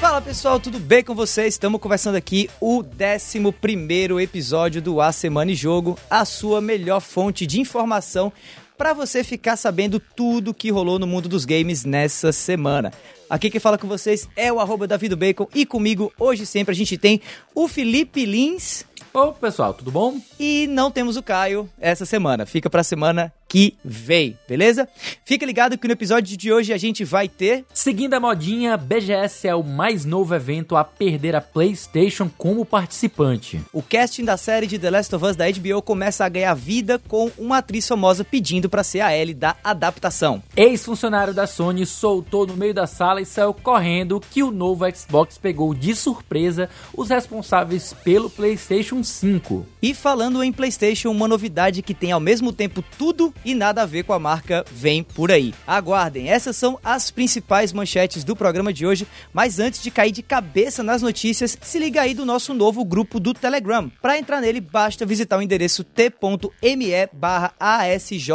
[0.00, 1.54] Fala pessoal, tudo bem com vocês?
[1.54, 7.46] Estamos conversando aqui o 11 episódio do A Semana e Jogo, a sua melhor fonte
[7.46, 8.32] de informação
[8.78, 12.92] para você ficar sabendo tudo que rolou no mundo dos games nessa semana.
[13.28, 16.72] Aqui quem fala com vocês é o arroba Davi do Bacon e comigo hoje sempre
[16.72, 17.20] a gente tem
[17.54, 18.84] o Felipe Lins.
[19.12, 20.18] Ô pessoal, tudo bom?
[20.38, 24.86] E não temos o Caio essa semana, fica pra semana que vem, beleza?
[25.24, 27.64] Fica ligado que no episódio de hoje a gente vai ter.
[27.72, 33.60] Seguindo a modinha, BGS é o mais novo evento a perder a PlayStation como participante.
[33.72, 37.00] O casting da série de The Last of Us da HBO começa a ganhar vida
[37.08, 40.42] com uma atriz famosa pedindo para ser a Ellie da adaptação.
[40.54, 45.38] Ex-funcionário da Sony soltou no meio da sala e saiu correndo que o novo Xbox
[45.38, 49.66] pegou de surpresa os responsáveis pelo PlayStation 5.
[49.80, 53.86] E falando em PlayStation, uma novidade que tem ao mesmo tempo tudo e nada a
[53.86, 55.54] ver com a marca vem por aí.
[55.66, 60.22] Aguardem, essas são as principais manchetes do programa de hoje, mas antes de cair de
[60.22, 63.90] cabeça nas notícias, se liga aí do nosso novo grupo do Telegram.
[64.00, 68.30] Para entrar nele, basta visitar o endereço t.me barra ASJ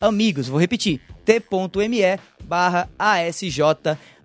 [0.00, 0.48] Amigos.
[0.48, 4.17] Vou repetir, t.me barra ASJ amigos.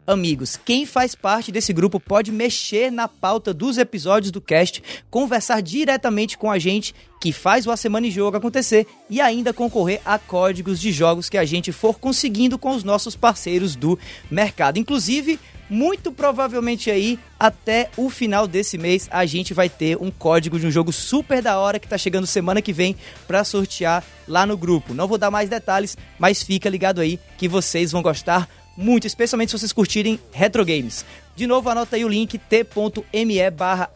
[0.66, 6.38] Quem faz parte desse grupo pode mexer na pauta dos episódios do cast, conversar diretamente
[6.38, 10.20] com a gente que faz o A Semana em Jogo acontecer e ainda concorrer a
[10.20, 13.98] códigos de jogos que a gente for conseguindo com os nossos parceiros do
[14.30, 14.78] mercado.
[14.78, 20.60] Inclusive, muito provavelmente aí até o final desse mês a gente vai ter um código
[20.60, 24.46] de um jogo super da hora que tá chegando semana que vem para sortear lá
[24.46, 24.94] no grupo.
[24.94, 29.52] Não vou dar mais detalhes, mas fica ligado aí que vocês vão gostar muito, especialmente
[29.52, 31.06] se vocês curtirem retro games.
[31.36, 33.90] De novo, anota aí o link t.me barra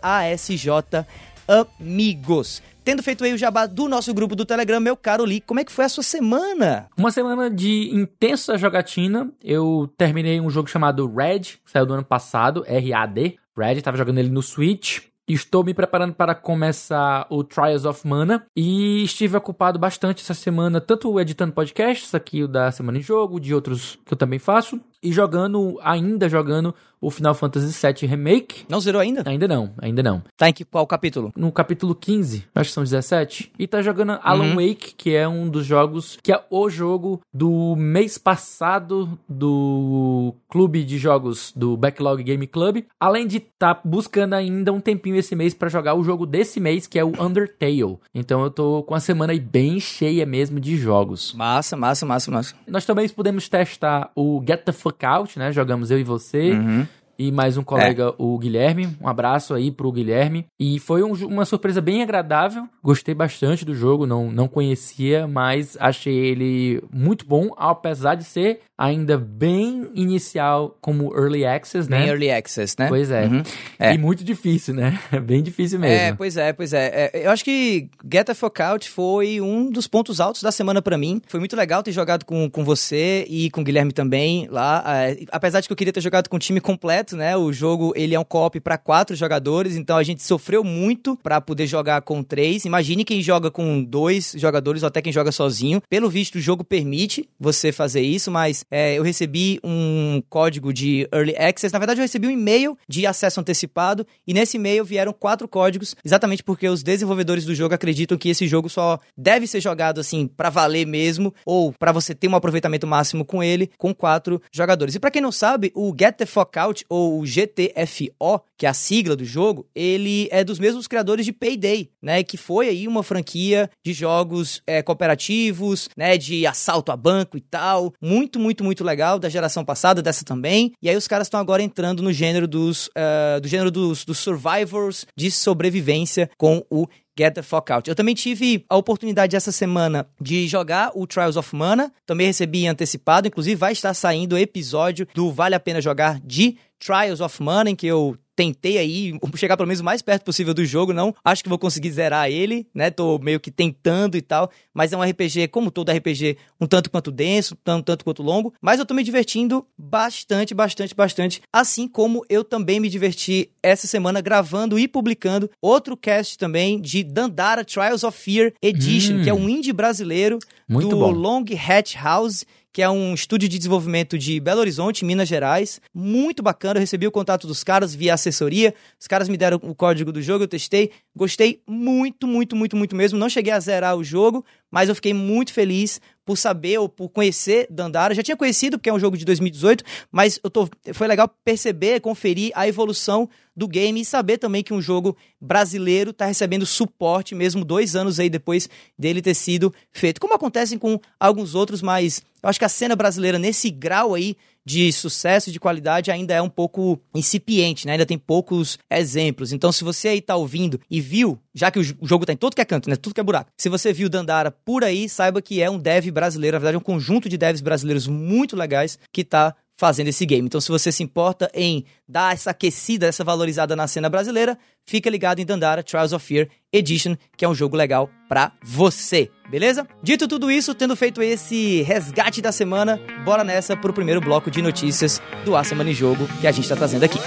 [1.47, 2.61] Amigos.
[2.87, 5.65] Tendo feito aí o jabá do nosso grupo do Telegram, meu caro Lee, como é
[5.65, 6.87] que foi a sua semana?
[6.97, 9.29] Uma semana de intensa jogatina.
[9.43, 13.35] Eu terminei um jogo chamado Red, que saiu do ano passado, R-A-D.
[13.57, 15.01] Red, tava jogando ele no Switch.
[15.27, 20.79] Estou me preparando para começar o Trials of Mana e estive ocupado bastante essa semana,
[20.79, 24.79] tanto editando podcasts, aqui o da Semana em Jogo, de outros que eu também faço,
[25.01, 28.65] e jogando, ainda jogando o Final Fantasy VII Remake.
[28.69, 29.23] Não zerou ainda?
[29.25, 30.23] Ainda não, ainda não.
[30.35, 31.31] Tá em que, qual capítulo?
[31.35, 33.51] No capítulo 15, acho que são 17.
[33.57, 34.55] E tá jogando Alan uhum.
[34.55, 40.83] Wake, que é um dos jogos, que é o jogo do mês passado do clube
[40.83, 42.83] de jogos do Backlog Game Club.
[42.99, 46.87] Além de tá buscando ainda um tempinho esse mês para jogar o jogo desse mês,
[46.87, 47.97] que é o Undertale.
[48.13, 51.33] Então eu tô com a semana aí bem cheia mesmo de jogos.
[51.33, 52.55] Massa, massa, massa, massa.
[52.67, 54.71] Nós também podemos testar o Get the
[55.05, 55.51] Out, né?
[55.51, 56.51] Jogamos eu e você.
[56.51, 56.85] Uhum
[57.17, 58.13] e mais um colega, é.
[58.17, 58.95] o Guilherme.
[59.01, 60.45] Um abraço aí pro Guilherme.
[60.59, 62.67] E foi um, uma surpresa bem agradável.
[62.83, 68.61] Gostei bastante do jogo, não, não conhecia, mas achei ele muito bom, apesar de ser
[68.77, 71.99] ainda bem inicial como Early Access, né?
[71.99, 72.87] Bem Early Access, né?
[72.87, 73.25] Pois é.
[73.25, 73.43] Uhum.
[73.79, 73.93] é.
[73.93, 74.99] E muito difícil, né?
[75.25, 75.95] bem difícil mesmo.
[75.95, 77.11] É, pois é, pois é.
[77.13, 80.81] é eu acho que Get a Fuck Out foi um dos pontos altos da semana
[80.81, 81.21] para mim.
[81.27, 84.83] Foi muito legal ter jogado com, com você e com o Guilherme também lá.
[84.85, 87.37] É, apesar de que eu queria ter jogado com o time completo, né?
[87.37, 91.39] O jogo, ele é um co-op para quatro jogadores, então a gente sofreu muito para
[91.39, 92.65] poder jogar com três.
[92.65, 95.81] Imagine quem joga com dois jogadores ou até quem joga sozinho.
[95.89, 101.07] Pelo visto, o jogo permite você fazer isso, mas é, eu recebi um código de
[101.13, 101.71] Early Access.
[101.71, 105.95] Na verdade, eu recebi um e-mail de acesso antecipado e nesse e-mail vieram quatro códigos,
[106.03, 110.27] exatamente porque os desenvolvedores do jogo acreditam que esse jogo só deve ser jogado assim
[110.27, 114.95] para valer mesmo ou para você ter um aproveitamento máximo com ele com quatro jogadores.
[114.95, 118.69] E para quem não sabe, o Get the Fuck Out ou o GTFO, que é
[118.69, 122.23] a sigla do jogo, ele é dos mesmos criadores de Payday, né?
[122.23, 126.17] Que foi aí uma franquia de jogos é, cooperativos, né?
[126.17, 127.93] De assalto a banco e tal.
[128.01, 130.73] Muito, muito, muito legal da geração passada, dessa também.
[130.81, 134.17] E aí os caras estão agora entrando no gênero dos, uh, do gênero dos, dos
[134.17, 136.87] survivors de sobrevivência com o
[137.17, 137.89] Get the Fuck Out.
[137.89, 142.67] Eu também tive a oportunidade essa semana de jogar o Trials of Mana, também recebi
[142.67, 147.41] antecipado, inclusive vai estar saindo o episódio do Vale a Pena Jogar de Trials of
[147.41, 150.93] Mana, em que eu tentei aí chegar pelo menos o mais perto possível do jogo,
[150.93, 152.91] não acho que vou conseguir zerar ele, né?
[152.91, 156.91] Tô meio que tentando e tal, mas é um RPG, como todo RPG, um tanto
[156.91, 161.41] quanto denso, um tanto, tanto quanto longo, mas eu tô me divertindo bastante, bastante, bastante,
[161.51, 167.03] assim como eu também me diverti essa semana gravando e publicando outro cast também de
[167.03, 170.37] Dandara Trials of Fear Edition, hum, que é um indie brasileiro
[170.69, 171.11] do bom.
[171.11, 172.45] Long Hatch House,
[172.77, 175.81] que é um estúdio de desenvolvimento de Belo Horizonte, Minas Gerais.
[175.91, 178.71] Muito bacana, eu recebi o contato dos caras via assessoria.
[178.99, 180.91] Os caras me deram o código do jogo, eu testei.
[181.15, 183.17] Gostei muito, muito, muito, muito mesmo.
[183.17, 187.09] Não cheguei a zerar o jogo, mas eu fiquei muito feliz por saber ou por
[187.09, 188.13] conhecer Dandara.
[188.13, 192.01] Já tinha conhecido, porque é um jogo de 2018, mas eu tô, foi legal perceber,
[192.01, 197.33] conferir a evolução do game e saber também que um jogo brasileiro está recebendo suporte
[197.33, 198.69] mesmo dois anos aí depois
[198.99, 200.21] dele ter sido feito.
[200.21, 204.37] Como acontece com alguns outros, mas eu acho que a cena brasileira nesse grau aí
[204.65, 207.93] de sucesso e de qualidade ainda é um pouco incipiente, né?
[207.93, 209.51] Ainda tem poucos exemplos.
[209.51, 212.55] Então, se você aí tá ouvindo e viu, já que o jogo tá em todo
[212.55, 212.95] que é canto, né?
[212.95, 213.51] Tudo que é buraco.
[213.57, 216.79] Se você viu Dandara por aí, saiba que é um dev brasileiro, na verdade é
[216.79, 220.47] um conjunto de devs brasileiros muito legais que tá fazendo esse game.
[220.47, 225.09] Então, se você se importa em dar essa aquecida, essa valorizada na cena brasileira, fica
[225.09, 229.87] ligado em Dandara Trials of Fear Edition, que é um jogo legal pra você, beleza?
[230.01, 234.61] Dito tudo isso, tendo feito esse resgate da semana, bora nessa pro primeiro bloco de
[234.61, 237.19] notícias do A Semana em Jogo que a gente tá trazendo aqui.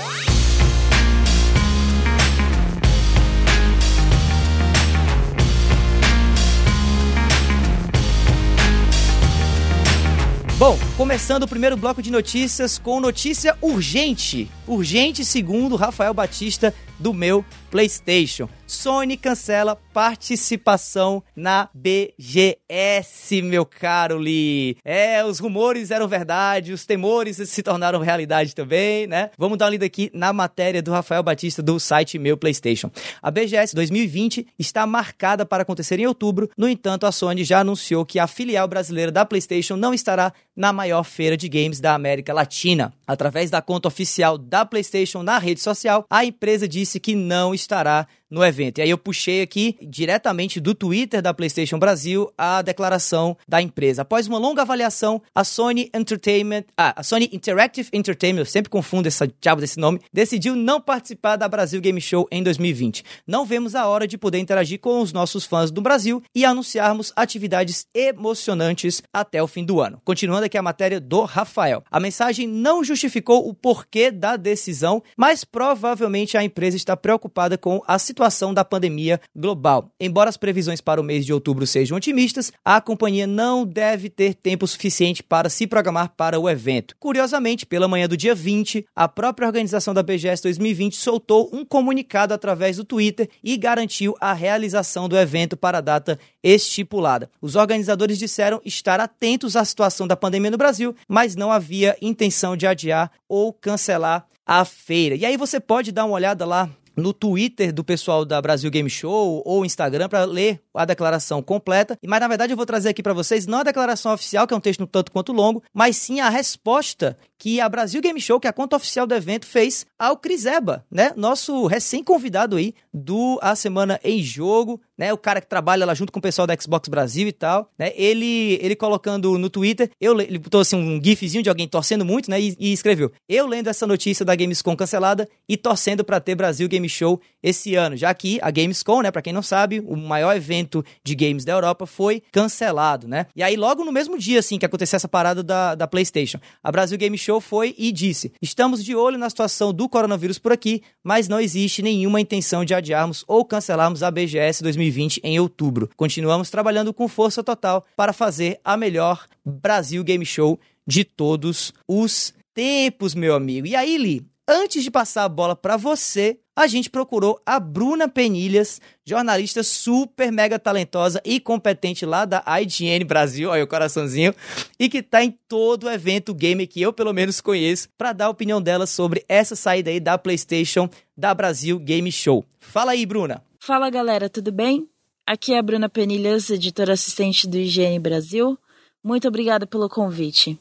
[10.60, 14.46] Bom, começando o primeiro bloco de notícias com notícia urgente.
[14.66, 18.48] Urgente, segundo Rafael Batista, do meu PlayStation.
[18.66, 24.76] Sony cancela participação na BGS, meu caro Lee.
[24.84, 29.30] É, os rumores eram verdade, os temores se tornaram realidade também, né?
[29.36, 32.90] Vamos dar uma lida aqui na matéria do Rafael Batista do site Meu PlayStation.
[33.20, 38.06] A BGS 2020 está marcada para acontecer em outubro, no entanto, a Sony já anunciou
[38.06, 42.32] que a filial brasileira da PlayStation não estará na maior feira de games da América
[42.32, 42.92] Latina.
[43.06, 48.06] Através da conta oficial da PlayStation na rede social, a empresa disse que não estará
[48.30, 48.78] no evento.
[48.78, 54.02] E aí eu puxei aqui diretamente do Twitter da PlayStation Brasil a declaração da empresa.
[54.02, 59.08] Após uma longa avaliação, a Sony Entertainment, ah, a Sony Interactive Entertainment, eu sempre confundo
[59.08, 63.02] essa diabo desse nome, decidiu não participar da Brasil Game Show em 2020.
[63.26, 67.12] Não vemos a hora de poder interagir com os nossos fãs do Brasil e anunciarmos
[67.16, 70.00] atividades emocionantes até o fim do ano.
[70.04, 71.82] Continuando aqui a matéria do Rafael.
[71.90, 77.82] A mensagem não justificou o porquê da decisão, mas provavelmente a empresa está preocupada com
[77.86, 79.90] a situação situação da pandemia global.
[79.98, 84.34] Embora as previsões para o mês de outubro sejam otimistas, a companhia não deve ter
[84.34, 86.94] tempo suficiente para se programar para o evento.
[87.00, 92.34] Curiosamente, pela manhã do dia 20, a própria organização da BGS 2020 soltou um comunicado
[92.34, 97.30] através do Twitter e garantiu a realização do evento para a data estipulada.
[97.40, 102.54] Os organizadores disseram estar atentos à situação da pandemia no Brasil, mas não havia intenção
[102.54, 105.14] de adiar ou cancelar a feira.
[105.14, 108.90] E aí você pode dar uma olhada lá no Twitter do pessoal da Brasil Game
[108.90, 111.98] Show ou Instagram para ler a declaração completa.
[112.06, 114.56] Mas na verdade eu vou trazer aqui para vocês não a declaração oficial, que é
[114.56, 118.46] um texto tanto quanto longo, mas sim a resposta que a Brasil Game Show, que
[118.46, 121.12] é a conta oficial do evento, fez ao Criseba, né?
[121.16, 125.14] Nosso recém-convidado aí do A Semana em Jogo, né?
[125.14, 127.90] O cara que trabalha lá junto com o pessoal da Xbox Brasil e tal, né?
[127.96, 132.30] Ele, ele colocando no Twitter, eu, ele botou assim um gifzinho de alguém torcendo muito,
[132.30, 132.38] né?
[132.38, 136.68] E, e escreveu: Eu lendo essa notícia da Gamescom cancelada e torcendo para ter Brasil
[136.68, 139.10] Game Show esse ano, já que a Gamescom, né?
[139.10, 143.24] Para quem não sabe, o maior evento de games da Europa foi cancelado, né?
[143.34, 146.70] E aí, logo no mesmo dia, assim, que aconteceu essa parada da, da PlayStation, a
[146.70, 150.82] Brasil Game Show foi e disse: Estamos de olho na situação do coronavírus por aqui,
[151.02, 154.89] mas não existe nenhuma intenção de adiarmos ou cancelarmos a BGS 2020
[155.22, 155.88] em outubro.
[155.96, 162.34] Continuamos trabalhando com força total para fazer a melhor Brasil Game Show de todos os
[162.54, 163.66] tempos, meu amigo.
[163.66, 168.08] E aí, Li, antes de passar a bola para você, a gente procurou a Bruna
[168.08, 174.34] Penilhas, jornalista super mega talentosa e competente lá da IGN Brasil, olha o coraçãozinho,
[174.78, 178.26] e que tá em todo o evento game que eu pelo menos conheço, para dar
[178.26, 182.44] a opinião dela sobre essa saída aí da PlayStation da Brasil Game Show.
[182.58, 183.42] Fala aí, Bruna.
[183.62, 184.88] Fala, galera, tudo bem?
[185.26, 188.58] Aqui é a Bruna Penilhas, editora assistente do IGN Brasil.
[189.04, 190.58] Muito obrigada pelo convite.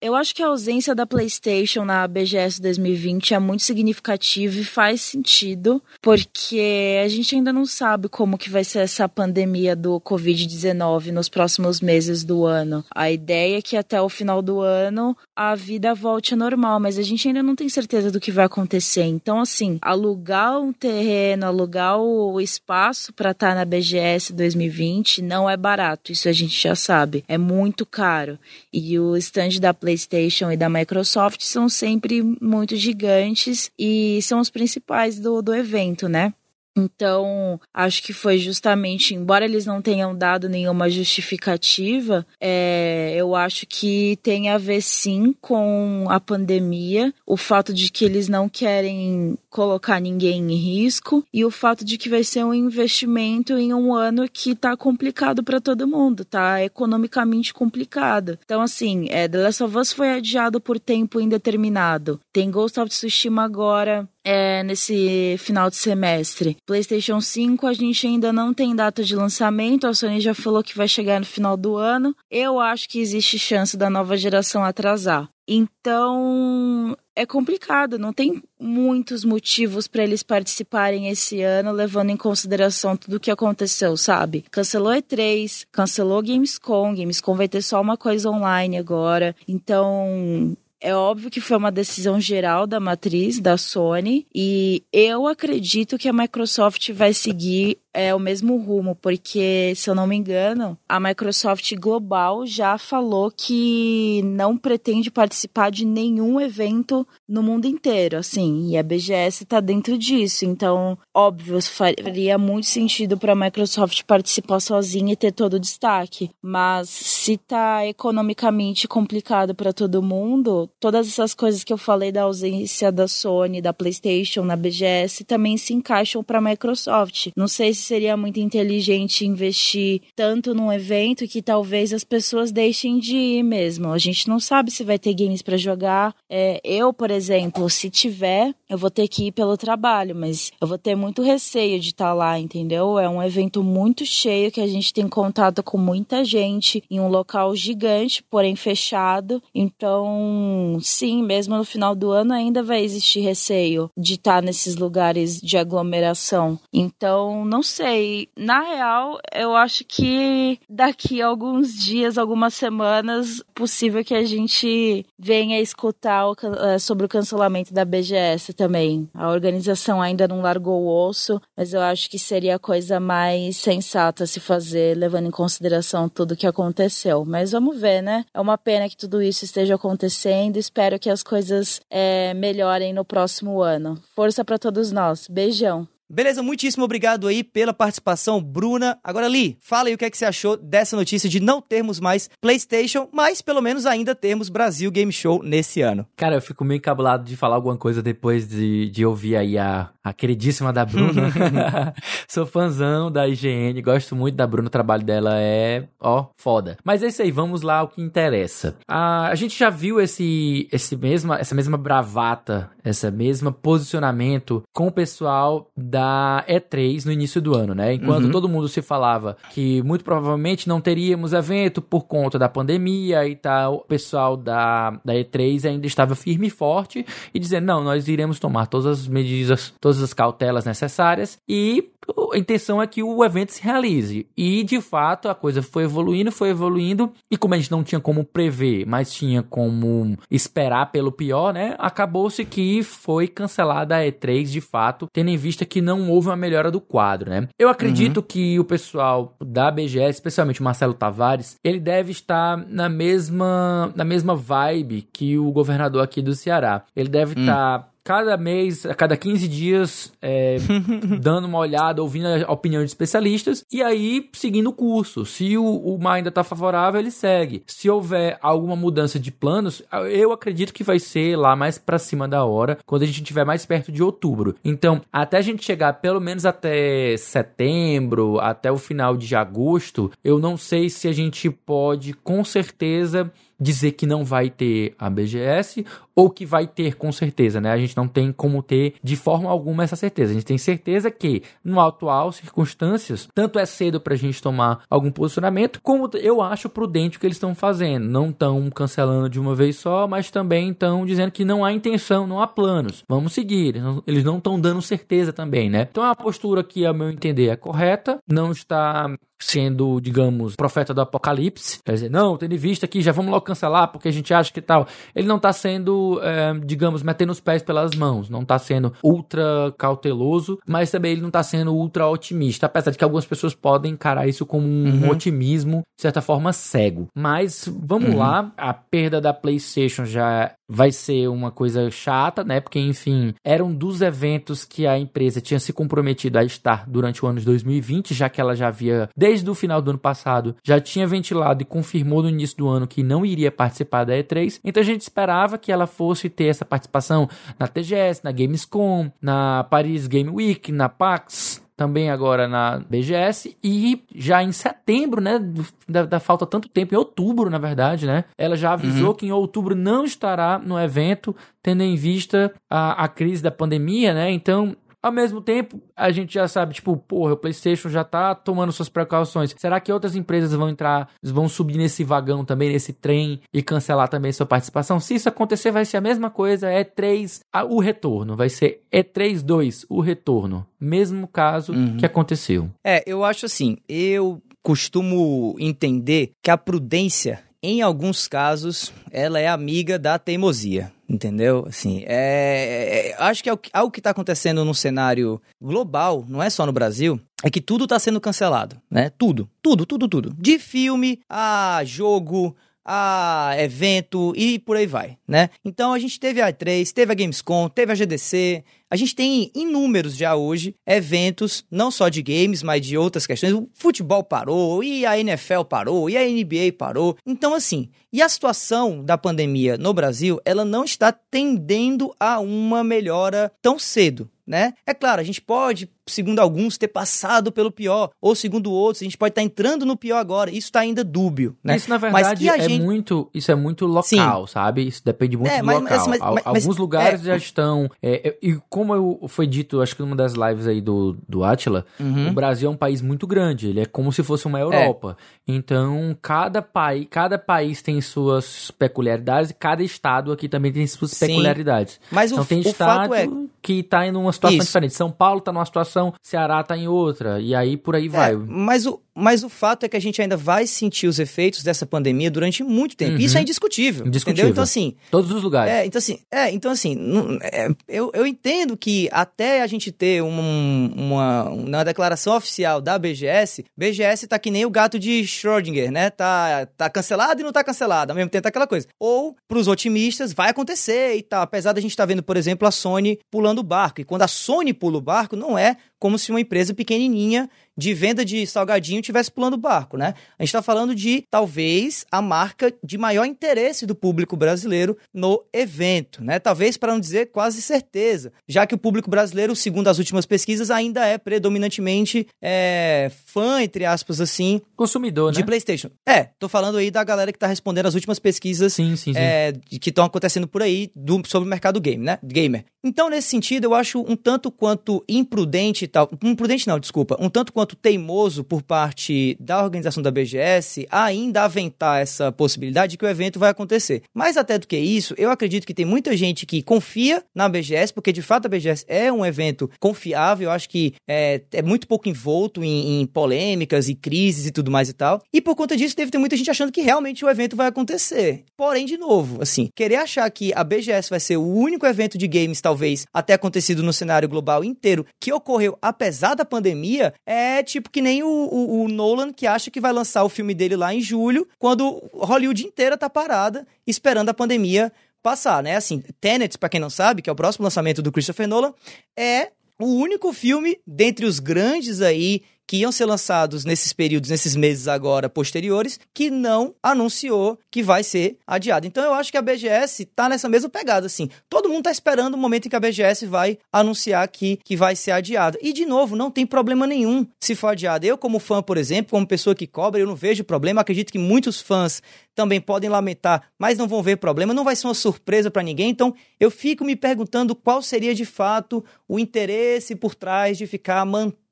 [0.00, 5.00] Eu acho que a ausência da PlayStation na BGS 2020 é muito significativa e faz
[5.00, 11.10] sentido, porque a gente ainda não sabe como que vai ser essa pandemia do COVID-19
[11.10, 12.84] nos próximos meses do ano.
[12.94, 16.96] A ideia é que até o final do ano a vida volte ao normal, mas
[16.96, 19.02] a gente ainda não tem certeza do que vai acontecer.
[19.02, 25.50] Então, assim, alugar um terreno, alugar o espaço para estar tá na BGS 2020 não
[25.50, 27.24] é barato, isso a gente já sabe.
[27.26, 28.38] É muito caro.
[28.72, 34.38] E o stand da PlayStation PlayStation e da Microsoft são sempre muito gigantes e são
[34.38, 36.34] os principais do, do evento, né?
[36.78, 43.66] Então, acho que foi justamente, embora eles não tenham dado nenhuma justificativa, é, eu acho
[43.66, 49.36] que tem a ver sim com a pandemia, o fato de que eles não querem
[49.50, 53.92] colocar ninguém em risco e o fato de que vai ser um investimento em um
[53.92, 58.38] ano que tá complicado para todo mundo, tá economicamente complicado.
[58.44, 62.20] Então, assim, é, The Last of Us foi adiado por tempo indeterminado.
[62.32, 66.58] Tem Ghost of Tsushima agora é, nesse final de semestre.
[66.66, 70.76] PlayStation 5 a gente ainda não tem data de lançamento, a Sony já falou que
[70.76, 72.14] vai chegar no final do ano.
[72.30, 75.26] Eu acho que existe chance da nova geração atrasar.
[75.48, 82.98] Então, é complicado, não tem muitos motivos para eles participarem esse ano, levando em consideração
[82.98, 84.44] tudo o que aconteceu, sabe?
[84.50, 89.34] Cancelou E3, cancelou Gamescom, Gamescom vai ter só uma coisa online agora.
[89.48, 95.98] Então, é óbvio que foi uma decisão geral da matriz da Sony e eu acredito
[95.98, 100.78] que a Microsoft vai seguir é, o mesmo rumo, porque, se eu não me engano,
[100.88, 108.16] a Microsoft Global já falou que não pretende participar de nenhum evento no mundo inteiro,
[108.16, 110.44] assim, e a BGS está dentro disso.
[110.44, 116.30] Então, óbvio, faria muito sentido para a Microsoft participar sozinha e ter todo o destaque.
[116.40, 122.22] Mas se tá economicamente complicado para todo mundo, todas essas coisas que eu falei da
[122.22, 127.30] ausência da Sony, da PlayStation na BGS também se encaixam para a Microsoft.
[127.36, 132.98] Não sei se seria muito inteligente investir tanto num evento que talvez as pessoas deixem
[132.98, 133.90] de ir mesmo.
[133.92, 136.14] A gente não sabe se vai ter games para jogar.
[136.28, 140.68] É, eu, por exemplo, se tiver, eu vou ter que ir pelo trabalho, mas eu
[140.68, 142.98] vou ter muito receio de estar tá lá, entendeu?
[142.98, 147.08] É um evento muito cheio que a gente tem contato com muita gente em um
[147.08, 149.42] local gigante, porém fechado.
[149.54, 154.76] Então, sim, mesmo no final do ano ainda vai existir receio de estar tá nesses
[154.76, 156.58] lugares de aglomeração.
[156.70, 158.28] Então, não sei.
[158.36, 165.04] Na real, eu acho que daqui a alguns dias, algumas semanas, possível que a gente
[165.18, 169.08] venha escutar o, eh, sobre o cancelamento da BGS também.
[169.14, 173.56] A organização ainda não largou o osso, mas eu acho que seria a coisa mais
[173.56, 177.24] sensata se fazer, levando em consideração tudo que aconteceu.
[177.24, 178.24] Mas vamos ver, né?
[178.32, 180.56] É uma pena que tudo isso esteja acontecendo.
[180.56, 184.00] Espero que as coisas é, melhorem no próximo ano.
[184.14, 185.26] Força para todos nós.
[185.28, 185.86] Beijão.
[186.10, 188.98] Beleza, muitíssimo obrigado aí pela participação, Bruna.
[189.04, 192.00] Agora, Li, fala aí o que, é que você achou dessa notícia de não termos
[192.00, 196.06] mais PlayStation, mas pelo menos ainda termos Brasil Game Show nesse ano.
[196.16, 199.90] Cara, eu fico meio encabulado de falar alguma coisa depois de, de ouvir aí a,
[200.08, 201.94] a queridíssima da Bruna.
[202.28, 206.76] Sou fãzão da IGN, gosto muito da Bruna, o trabalho dela é, ó, foda.
[206.84, 208.76] Mas é isso aí, vamos lá ao que interessa.
[208.86, 214.88] A, a gente já viu esse, esse mesma, essa mesma bravata, essa mesma posicionamento com
[214.88, 217.94] o pessoal da da E3 no início do ano, né?
[217.94, 218.30] Enquanto uhum.
[218.30, 223.34] todo mundo se falava que muito provavelmente não teríamos evento por conta da pandemia e
[223.34, 228.06] tal, o pessoal da, da E3 ainda estava firme e forte e dizendo: não, nós
[228.08, 231.90] iremos tomar todas as medidas, todas as cautelas necessárias e
[232.32, 234.26] a intenção é que o evento se realize.
[234.36, 238.00] E de fato a coisa foi evoluindo, foi evoluindo, e como a gente não tinha
[238.00, 241.74] como prever, mas tinha como esperar pelo pior, né?
[241.78, 246.36] Acabou-se que foi cancelada a E3 de fato, tendo em vista que não houve uma
[246.36, 247.48] melhora do quadro, né?
[247.58, 248.22] Eu acredito uhum.
[248.22, 254.04] que o pessoal da BGS, especialmente o Marcelo Tavares, ele deve estar na mesma, na
[254.04, 256.84] mesma vibe que o governador aqui do Ceará.
[256.94, 257.42] Ele deve hum.
[257.42, 260.56] estar cada mês, a cada 15 dias, é,
[261.20, 265.26] dando uma olhada, ouvindo a opinião de especialistas e aí seguindo o curso.
[265.26, 267.62] Se o, o mar ainda está favorável, ele segue.
[267.66, 272.26] Se houver alguma mudança de planos, eu acredito que vai ser lá mais para cima
[272.26, 274.54] da hora, quando a gente estiver mais perto de outubro.
[274.64, 280.38] Então, até a gente chegar pelo menos até setembro, até o final de agosto, eu
[280.38, 285.84] não sei se a gente pode com certeza dizer que não vai ter a BGS
[286.14, 287.70] ou que vai ter com certeza, né?
[287.70, 290.32] A gente não tem como ter de forma alguma essa certeza.
[290.32, 294.82] A gente tem certeza que no atual circunstâncias, tanto é cedo para a gente tomar
[294.90, 298.08] algum posicionamento, como eu acho prudente o que eles estão fazendo.
[298.08, 302.26] Não estão cancelando de uma vez só, mas também estão dizendo que não há intenção,
[302.26, 303.04] não há planos.
[303.08, 303.76] Vamos seguir.
[304.06, 305.86] Eles não estão dando certeza também, né?
[305.88, 308.18] Então é uma postura que, ao meu entender, é correta.
[308.28, 309.08] Não está
[309.40, 313.44] sendo, digamos, profeta do apocalipse, quer dizer, não, tendo em vista que já vamos logo
[313.44, 314.86] cancelar porque a gente acha que tal.
[315.14, 319.72] Ele não está sendo, é, digamos, metendo os pés pelas mãos, não está sendo ultra
[319.78, 323.92] cauteloso, mas também ele não está sendo ultra otimista, apesar de que algumas pessoas podem
[323.92, 325.10] encarar isso como um uhum.
[325.10, 327.06] otimismo, de certa forma, cego.
[327.14, 328.18] Mas vamos uhum.
[328.18, 332.60] lá, a perda da PlayStation já vai ser uma coisa chata, né?
[332.60, 337.24] Porque, enfim, era um dos eventos que a empresa tinha se comprometido a estar durante
[337.24, 340.56] o ano de 2020, já que ela já havia, desde o final do ano passado,
[340.62, 344.60] já tinha ventilado e confirmou no início do ano que não iria participar da E3.
[344.64, 349.64] Então a gente esperava que ela fosse ter essa participação na TGS, na Gamescom, na
[349.64, 355.40] Paris Game Week, na PAX, também agora na BGS e já em setembro, né,
[355.88, 359.14] da, da, falta tanto tempo, em outubro, na verdade, né, ela já avisou uhum.
[359.14, 364.12] que em outubro não estará no evento, tendo em vista a, a crise da pandemia,
[364.12, 368.34] né, então ao mesmo tempo, a gente já sabe, tipo, porra, o PlayStation já tá
[368.34, 369.54] tomando suas precauções.
[369.56, 374.08] Será que outras empresas vão entrar, vão subir nesse vagão também, nesse trem e cancelar
[374.08, 374.98] também sua participação?
[374.98, 376.68] Se isso acontecer, vai ser a mesma coisa.
[376.68, 378.36] E3, o retorno.
[378.36, 380.66] Vai ser E3 2, o retorno.
[380.80, 381.96] Mesmo caso uhum.
[381.96, 382.70] que aconteceu.
[382.84, 389.48] É, eu acho assim, eu costumo entender que a prudência em alguns casos, ela é
[389.48, 390.92] amiga da teimosia.
[391.08, 391.64] Entendeu?
[391.66, 396.50] Assim, é, é, acho que é algo que está acontecendo no cenário global, não é
[396.50, 399.10] só no Brasil, é que tudo está sendo cancelado, né?
[399.16, 400.34] Tudo, tudo, tudo, tudo.
[400.38, 402.54] De filme a jogo,
[402.90, 405.50] a evento e por aí vai, né?
[405.62, 409.50] Então a gente teve a E3, teve a Gamescom, teve a GDC, a gente tem
[409.54, 413.52] inúmeros já hoje eventos, não só de games, mas de outras questões.
[413.52, 417.14] O futebol parou, e a NFL parou, e a NBA parou.
[417.26, 422.82] Então, assim, e a situação da pandemia no Brasil, ela não está tendendo a uma
[422.82, 424.72] melhora tão cedo né?
[424.86, 429.04] É claro, a gente pode, segundo alguns, ter passado pelo pior, ou segundo outros, a
[429.04, 430.50] gente pode estar entrando no pior agora.
[430.50, 431.76] Isso está ainda dúbio, né?
[431.76, 432.82] Isso, na verdade, é gente...
[432.82, 434.52] muito, isso é muito local, Sim.
[434.52, 434.86] sabe?
[434.86, 436.08] Isso depende muito é, do mas, local.
[436.08, 437.24] Mas, mas, Alguns lugares é...
[437.24, 437.90] já estão...
[438.02, 441.44] É, é, e como eu, foi dito, acho que numa das lives aí do, do
[441.44, 442.28] Atila, uhum.
[442.28, 445.16] o Brasil é um país muito grande, ele é como se fosse uma Europa.
[445.46, 445.52] É.
[445.52, 451.12] Então, cada, pai, cada país tem suas peculiaridades e cada estado aqui também tem suas
[451.12, 451.26] Sim.
[451.26, 452.00] peculiaridades.
[452.10, 453.26] Mas então, o, tem o estado é...
[453.62, 454.66] que está em uma situação Isso.
[454.66, 454.94] diferente.
[454.94, 458.36] São Paulo está numa situação, Ceará está em outra, e aí por aí é, vai.
[458.36, 461.84] Mas o, mas o fato é que a gente ainda vai sentir os efeitos dessa
[461.84, 463.12] pandemia durante muito tempo.
[463.12, 463.18] Uhum.
[463.18, 464.44] Isso é indiscutível, indiscutível.
[464.44, 464.52] Entendeu?
[464.52, 464.94] Então, assim.
[465.10, 465.72] Todos os lugares.
[465.72, 469.90] É, então, assim, é, então, assim não, é, eu, eu entendo que até a gente
[469.90, 475.22] ter um, uma, uma declaração oficial da BGS, BGS tá que nem o gato de
[475.22, 476.10] Schrödinger, né?
[476.10, 478.12] Tá, tá cancelado e não tá cancelado.
[478.12, 478.86] Ao mesmo tempo, tá aquela coisa.
[478.98, 481.42] Ou, pros otimistas, vai acontecer e tal.
[481.42, 484.00] Apesar da gente estar tá vendo, por exemplo, a Sony pulando o barco.
[484.00, 487.94] E quando a Sony pula o barco, não é como se uma empresa pequenininha de
[487.94, 490.14] venda de salgadinho tivesse pulando o barco, né?
[490.36, 495.44] A gente está falando de talvez a marca de maior interesse do público brasileiro no
[495.52, 496.40] evento, né?
[496.40, 500.72] Talvez para não dizer quase certeza, já que o público brasileiro, segundo as últimas pesquisas,
[500.72, 505.46] ainda é predominantemente é, fã, entre aspas, assim, consumidor, de né?
[505.46, 505.90] PlayStation.
[506.06, 509.18] É, tô falando aí da galera que está respondendo as últimas pesquisas sim, sim, sim.
[509.18, 512.18] É, que estão acontecendo por aí do, sobre o mercado game, né?
[512.24, 512.64] Gamer.
[512.84, 517.30] Então, nesse sentido, eu acho um tanto quanto imprudente e tal, imprudente não, desculpa, um
[517.30, 523.04] tanto quanto teimoso por parte da organização da BGS ainda aventar essa possibilidade de que
[523.04, 524.02] o evento vai acontecer.
[524.14, 527.92] Mais até do que isso, eu acredito que tem muita gente que confia na BGS,
[527.92, 531.86] porque de fato a BGS é um evento confiável, eu acho que é, é muito
[531.88, 535.22] pouco envolto em, em polêmicas e crises e tudo mais e tal.
[535.32, 538.44] E por conta disso, deve ter muita gente achando que realmente o evento vai acontecer.
[538.56, 542.28] Porém, de novo, assim, querer achar que a BGS vai ser o único evento de
[542.28, 547.90] games, talvez, até acontecido no cenário global inteiro, que ocorreu apesar da pandemia, é tipo
[547.90, 550.94] que nem o, o, o, Nolan que acha que vai lançar o filme dele lá
[550.94, 555.76] em julho, quando Hollywood inteira tá parada esperando a pandemia passar, né?
[555.76, 558.72] Assim, Tenet, para quem não sabe, que é o próximo lançamento do Christopher Nolan,
[559.16, 564.54] é o único filme dentre os grandes aí que iam ser lançados nesses períodos, nesses
[564.54, 568.86] meses agora posteriores, que não anunciou que vai ser adiado.
[568.86, 571.30] Então eu acho que a BGS tá nessa mesma pegada, assim.
[571.48, 574.94] Todo mundo tá esperando o momento em que a BGS vai anunciar que, que vai
[574.94, 575.58] ser adiada.
[575.62, 578.06] E, de novo, não tem problema nenhum se for adiada.
[578.06, 580.82] Eu, como fã, por exemplo, como pessoa que cobra, eu não vejo problema.
[580.82, 582.02] Acredito que muitos fãs
[582.34, 584.52] também podem lamentar, mas não vão ver problema.
[584.52, 585.88] Não vai ser uma surpresa para ninguém.
[585.88, 591.04] Então, eu fico me perguntando qual seria de fato o interesse por trás de ficar
[591.06, 591.47] mantendo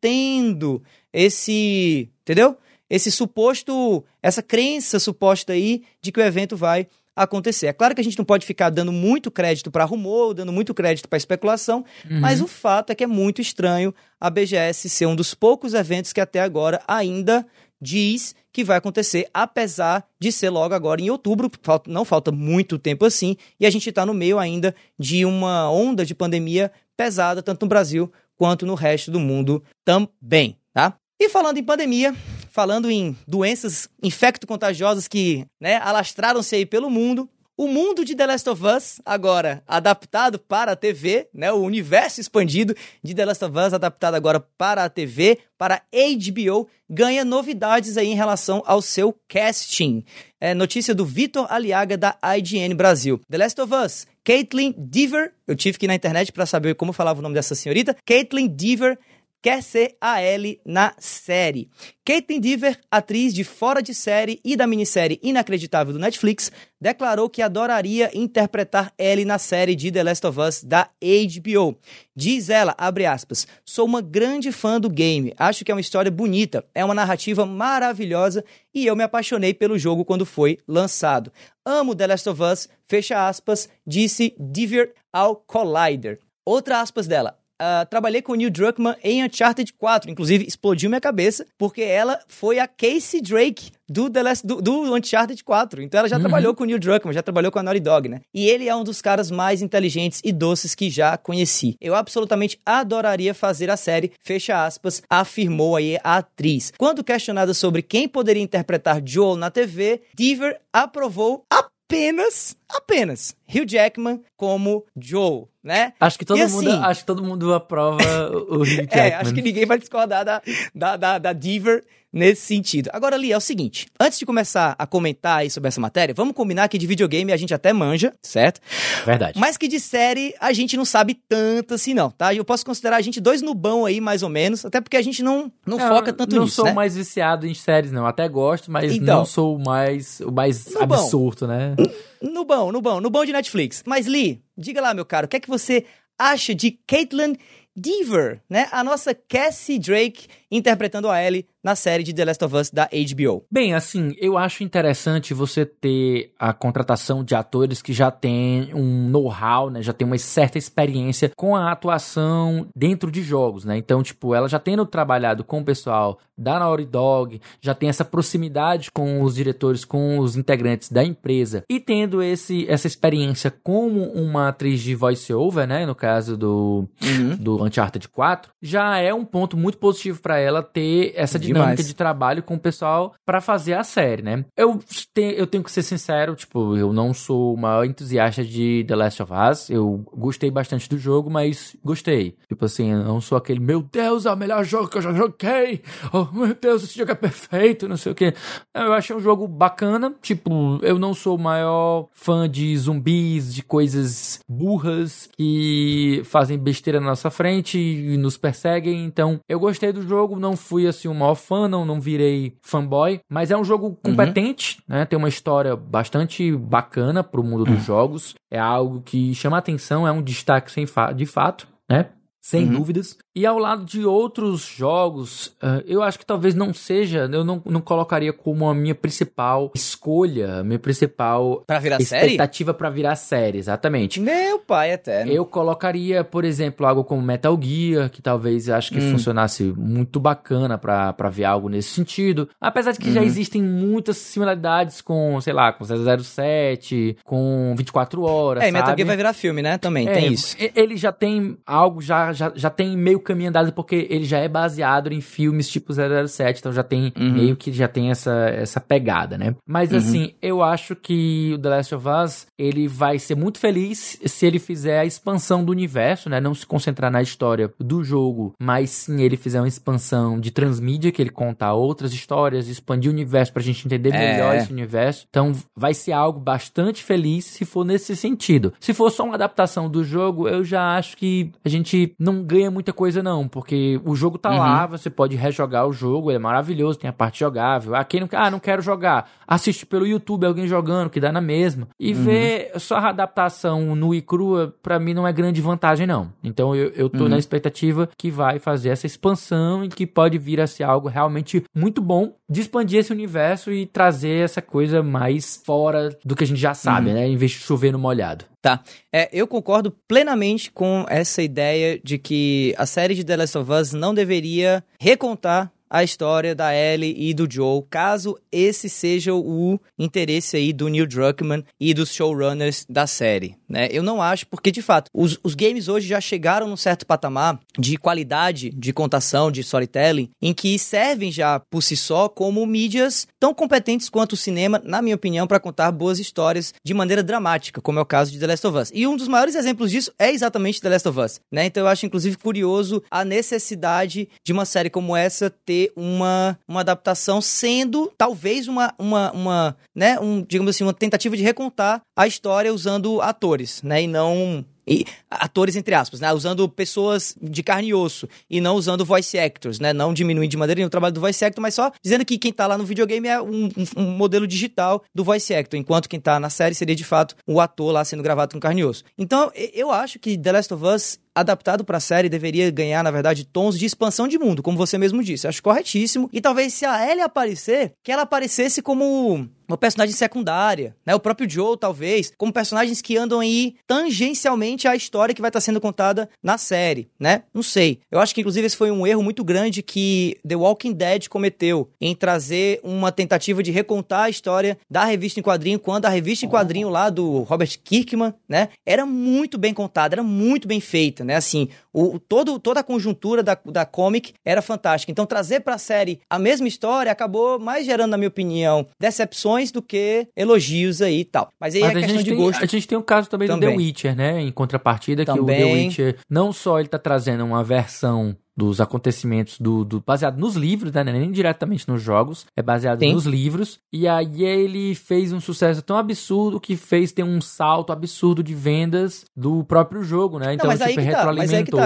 [1.13, 2.57] esse, entendeu?
[2.89, 7.67] Esse suposto, essa crença suposta aí de que o evento vai acontecer.
[7.67, 10.75] É claro que a gente não pode ficar dando muito crédito para rumor, dando muito
[10.75, 12.21] crédito para especulação, uhum.
[12.21, 16.13] mas o fato é que é muito estranho a BGS ser um dos poucos eventos
[16.13, 17.47] que até agora ainda
[17.81, 21.51] diz que vai acontecer, apesar de ser logo agora em outubro,
[21.87, 26.05] não falta muito tempo assim, e a gente está no meio ainda de uma onda
[26.05, 30.95] de pandemia pesada, tanto no Brasil quanto no resto do mundo também, tá?
[31.19, 32.15] E falando em pandemia,
[32.51, 38.51] falando em doenças infecto-contagiosas que né, alastraram-se aí pelo mundo, o mundo de The Last
[38.51, 41.51] of Us, agora adaptado para a TV, né?
[41.51, 46.69] O universo expandido de The Last of Us, adaptado agora para a TV, para HBO,
[46.89, 50.05] ganha novidades aí em relação ao seu casting.
[50.39, 53.21] É notícia do Vitor Aliaga, da IGN Brasil.
[53.31, 56.93] The Last of Us, Caitlin Dever, eu tive que ir na internet para saber como
[56.93, 58.99] falava o nome dessa senhorita, Caitlin Dever
[59.43, 61.69] quer ser a Ellie na série.
[62.05, 67.43] Caitlin Dever, atriz de Fora de Série e da minissérie Inacreditável do Netflix, declarou que
[67.43, 71.79] adoraria interpretar Ellie na série de The Last of Us da HBO.
[72.15, 76.11] Diz ela, abre aspas, sou uma grande fã do game, acho que é uma história
[76.11, 78.45] bonita, é uma narrativa maravilhosa
[78.75, 81.33] e eu me apaixonei pelo jogo quando foi lançado.
[81.65, 86.21] Amo The Last of Us, fecha aspas, disse Dever ao Collider.
[86.45, 90.11] Outra aspas dela, Uh, trabalhei com o Neil Druckmann em Uncharted 4.
[90.11, 94.95] Inclusive, explodiu minha cabeça, porque ela foi a Casey Drake do, The Last, do, do
[94.95, 95.83] Uncharted 4.
[95.83, 96.23] Então ela já uhum.
[96.23, 98.21] trabalhou com o Neil Druckmann, já trabalhou com a Naughty Dog, né?
[98.35, 101.77] E ele é um dos caras mais inteligentes e doces que já conheci.
[101.81, 106.73] Eu absolutamente adoraria fazer a série, fecha aspas, afirmou aí a atriz.
[106.77, 111.45] Quando questionada sobre quem poderia interpretar Joel na TV, Deaver aprovou
[111.87, 115.93] apenas, apenas Hugh Jackman como Joe, né?
[116.01, 118.87] Acho que todo, e mundo, assim, acho que todo mundo aprova o Hugh Jackman.
[119.07, 120.43] É, acho que ninguém vai discordar da,
[120.75, 121.85] da, da, da Diver
[122.17, 122.89] nesse sentido.
[122.95, 126.35] Agora, ali é o seguinte: antes de começar a comentar aí sobre essa matéria, vamos
[126.35, 128.61] combinar que de videogame a gente até manja, certo?
[129.05, 129.39] Verdade.
[129.39, 132.35] Mas que de série a gente não sabe tanto assim, não, tá?
[132.35, 135.23] Eu posso considerar a gente dois nubão aí, mais ou menos, até porque a gente
[135.23, 136.61] não, não, não foca tanto não nisso.
[136.61, 136.73] Não sou né?
[136.73, 138.07] mais viciado em séries, não.
[138.07, 140.83] Até gosto, mas então, não sou mais, o mais nubão.
[140.83, 141.77] absurdo, né?
[142.23, 143.83] Nubão, nubão, nubão de Netflix.
[143.87, 145.85] Mas, Lee, diga lá, meu caro, o que é que você
[146.19, 147.37] acha de Caitlin
[147.77, 148.69] Deaver, né?
[148.73, 152.89] A nossa Cassie Drake interpretando a Ellie na série de The Last of Us da
[152.89, 153.45] HBO.
[153.51, 159.09] Bem, assim, eu acho interessante você ter a contratação de atores que já têm um
[159.09, 159.83] know-how, né?
[159.83, 163.77] Já tem uma certa experiência com a atuação dentro de jogos, né?
[163.77, 168.05] Então, tipo, ela já tendo trabalhado com o pessoal da Naughty Dog, já tem essa
[168.05, 174.03] proximidade com os diretores, com os integrantes da empresa e tendo esse, essa experiência como
[174.13, 175.85] uma atriz de voice-over, né?
[175.85, 177.37] No caso do, uhum.
[177.37, 181.87] do Uncharted 4, já é um ponto muito positivo para ela ter essa dinâmica Demais.
[181.87, 184.45] de trabalho com o pessoal para fazer a série, né?
[184.57, 188.85] Eu, te, eu tenho que ser sincero, tipo, eu não sou o maior entusiasta de
[188.87, 189.71] The Last of Us.
[189.71, 192.37] Eu gostei bastante do jogo, mas gostei.
[192.49, 195.13] Tipo assim, eu não sou aquele, meu Deus, é o melhor jogo que eu já
[195.13, 195.83] joguei.
[196.13, 198.33] Oh, meu Deus, esse jogo é perfeito, não sei o que.
[198.75, 200.15] Eu achei um jogo bacana.
[200.23, 207.01] Tipo, eu não sou o maior fã de zumbis, de coisas burras que fazem besteira
[207.01, 209.05] na nossa frente e nos perseguem.
[209.05, 213.21] Então, eu gostei do jogo, não fui assim o maior fã, não, não virei fanboy,
[213.29, 213.95] mas é um jogo uhum.
[213.95, 214.97] competente, uhum.
[214.97, 215.05] né?
[215.05, 217.85] Tem uma história bastante bacana pro mundo dos uhum.
[217.85, 218.35] jogos.
[218.51, 222.11] É algo que chama atenção, é um destaque sem fa de fato, né?
[222.43, 222.79] Sem uhum.
[222.79, 223.17] dúvidas.
[223.37, 227.61] E ao lado de outros jogos, uh, eu acho que talvez não seja, eu não,
[227.67, 233.59] não colocaria como a minha principal escolha, minha principal pra virar expectativa para virar série,
[233.59, 234.19] exatamente.
[234.21, 235.31] Meu pai eterno.
[235.31, 239.11] Eu colocaria, por exemplo, algo como Metal Gear, que talvez acho que hum.
[239.13, 242.49] funcionasse muito bacana para ver algo nesse sentido.
[242.59, 243.15] Apesar de que uhum.
[243.17, 248.79] já existem muitas similaridades com, sei lá, com 007, com 24 horas, É, sabe?
[248.79, 249.77] Metal Gear vai virar filme, né?
[249.77, 250.57] Também, é, tem isso.
[250.75, 254.49] Ele já tem algo, já, já, já tem meio caminho andado porque ele já é
[254.49, 257.33] baseado em filmes tipo 007, então já tem uhum.
[257.33, 259.55] meio que já tem essa, essa pegada, né?
[259.67, 259.99] Mas uhum.
[259.99, 264.47] assim, eu acho que o The Last of Us, ele vai ser muito feliz se
[264.47, 266.41] ele fizer a expansão do universo, né?
[266.41, 271.13] Não se concentrar na história do jogo, mas sim ele fizer uma expansão de transmídia,
[271.13, 274.33] que ele conta outras histórias, expandir o universo pra gente entender é.
[274.33, 275.27] melhor esse universo.
[275.29, 278.73] Então vai ser algo bastante feliz se for nesse sentido.
[278.81, 282.71] Se for só uma adaptação do jogo, eu já acho que a gente não ganha
[282.71, 284.59] muita coisa coisa, não, porque o jogo tá uhum.
[284.59, 287.95] lá, você pode rejogar o jogo, ele é maravilhoso, tem a parte jogável.
[287.95, 291.41] Ah, quem não, ah, não quero jogar, assiste pelo YouTube alguém jogando, que dá na
[291.41, 291.89] mesma.
[291.99, 292.25] E uhum.
[292.25, 296.33] ver só a adaptação nu e crua, pra mim não é grande vantagem, não.
[296.43, 297.31] Então eu, eu tô uhum.
[297.31, 301.65] na expectativa que vai fazer essa expansão e que pode vir a ser algo realmente
[301.75, 306.47] muito bom de expandir esse universo e trazer essa coisa mais fora do que a
[306.47, 307.15] gente já sabe, uhum.
[307.15, 307.29] né?
[307.29, 308.45] Em vez de chover no molhado.
[308.67, 308.83] Tá.
[309.13, 313.71] É, eu concordo plenamente com essa ideia de que a série de The Last of
[313.71, 319.79] Us não deveria recontar a história da Ellie e do Joe, caso esse seja o
[319.99, 323.89] interesse aí do Neil Druckmann e dos showrunners da série, né?
[323.91, 327.61] Eu não acho, porque de fato, os, os games hoje já chegaram num certo patamar
[327.79, 333.27] de qualidade de contação, de storytelling, em que servem já por si só como mídias
[333.39, 337.81] tão competentes quanto o cinema, na minha opinião, para contar boas histórias de maneira dramática,
[337.81, 338.91] como é o caso de The Last of Us.
[338.95, 341.67] E um dos maiores exemplos disso é exatamente The Last of Us, né?
[341.67, 346.81] Então eu acho inclusive curioso a necessidade de uma série como essa ter uma, uma
[346.81, 352.27] adaptação sendo talvez uma uma, uma né, um, digamos assim, uma tentativa de recontar a
[352.27, 356.33] história usando atores, né, e não e atores entre aspas, né?
[356.33, 359.93] Usando pessoas de carne e osso e não usando voice actors, né?
[359.93, 362.53] Não diminuindo de maneira nenhuma o trabalho do voice actor, mas só dizendo que quem
[362.53, 366.21] tá lá no videogame é um, um, um, modelo digital do voice actor, enquanto quem
[366.21, 369.03] tá na série seria de fato o ator lá sendo gravado com carne e osso.
[369.19, 373.11] Então, eu acho que The Last of Us adaptado para a série deveria ganhar, na
[373.11, 375.47] verdade, tons de expansão de mundo, como você mesmo disse.
[375.47, 376.31] Acho corretíssimo.
[376.33, 381.15] E talvez se a Ellie aparecer, que ela aparecesse como uma personagem secundária, né?
[381.15, 385.61] O próprio Joe, talvez, como personagens que andam aí tangencialmente à história que vai estar
[385.61, 387.43] sendo contada na série, né?
[387.53, 387.99] Não sei.
[388.11, 391.91] Eu acho que, inclusive, esse foi um erro muito grande que The Walking Dead cometeu
[392.01, 396.47] em trazer uma tentativa de recontar a história da revista em quadrinho, quando a revista
[396.47, 398.69] em quadrinho lá do Robert Kirkman, né?
[398.87, 401.37] Era muito bem contada, era muito bem feita né?
[401.37, 405.11] Assim, o, todo, toda a conjuntura da, da comic era fantástica.
[405.11, 409.81] Então, trazer pra série a mesma história acabou mais gerando, na minha opinião, decepções do
[409.81, 411.49] que elogios aí e tal.
[411.59, 412.63] Mas aí Mas é questão de tem, gosto.
[412.63, 414.43] A gente tem o caso também, também, do The Witcher, né?
[414.43, 415.45] Em contrapartida, também.
[415.45, 420.01] que o The Witcher, não só ele tá trazendo uma versão dos acontecimentos do, do,
[420.01, 421.05] baseado nos livros, né?
[421.05, 423.13] Nem diretamente nos jogos, é baseado Sim.
[423.13, 423.79] nos livros.
[423.93, 428.55] E aí ele fez um sucesso tão absurdo que fez ter um salto absurdo de
[428.55, 430.55] vendas do próprio jogo, né?
[430.55, 431.79] Então, Não, mas tipo, aí retroalimentou.
[431.79, 431.86] Tá, mas,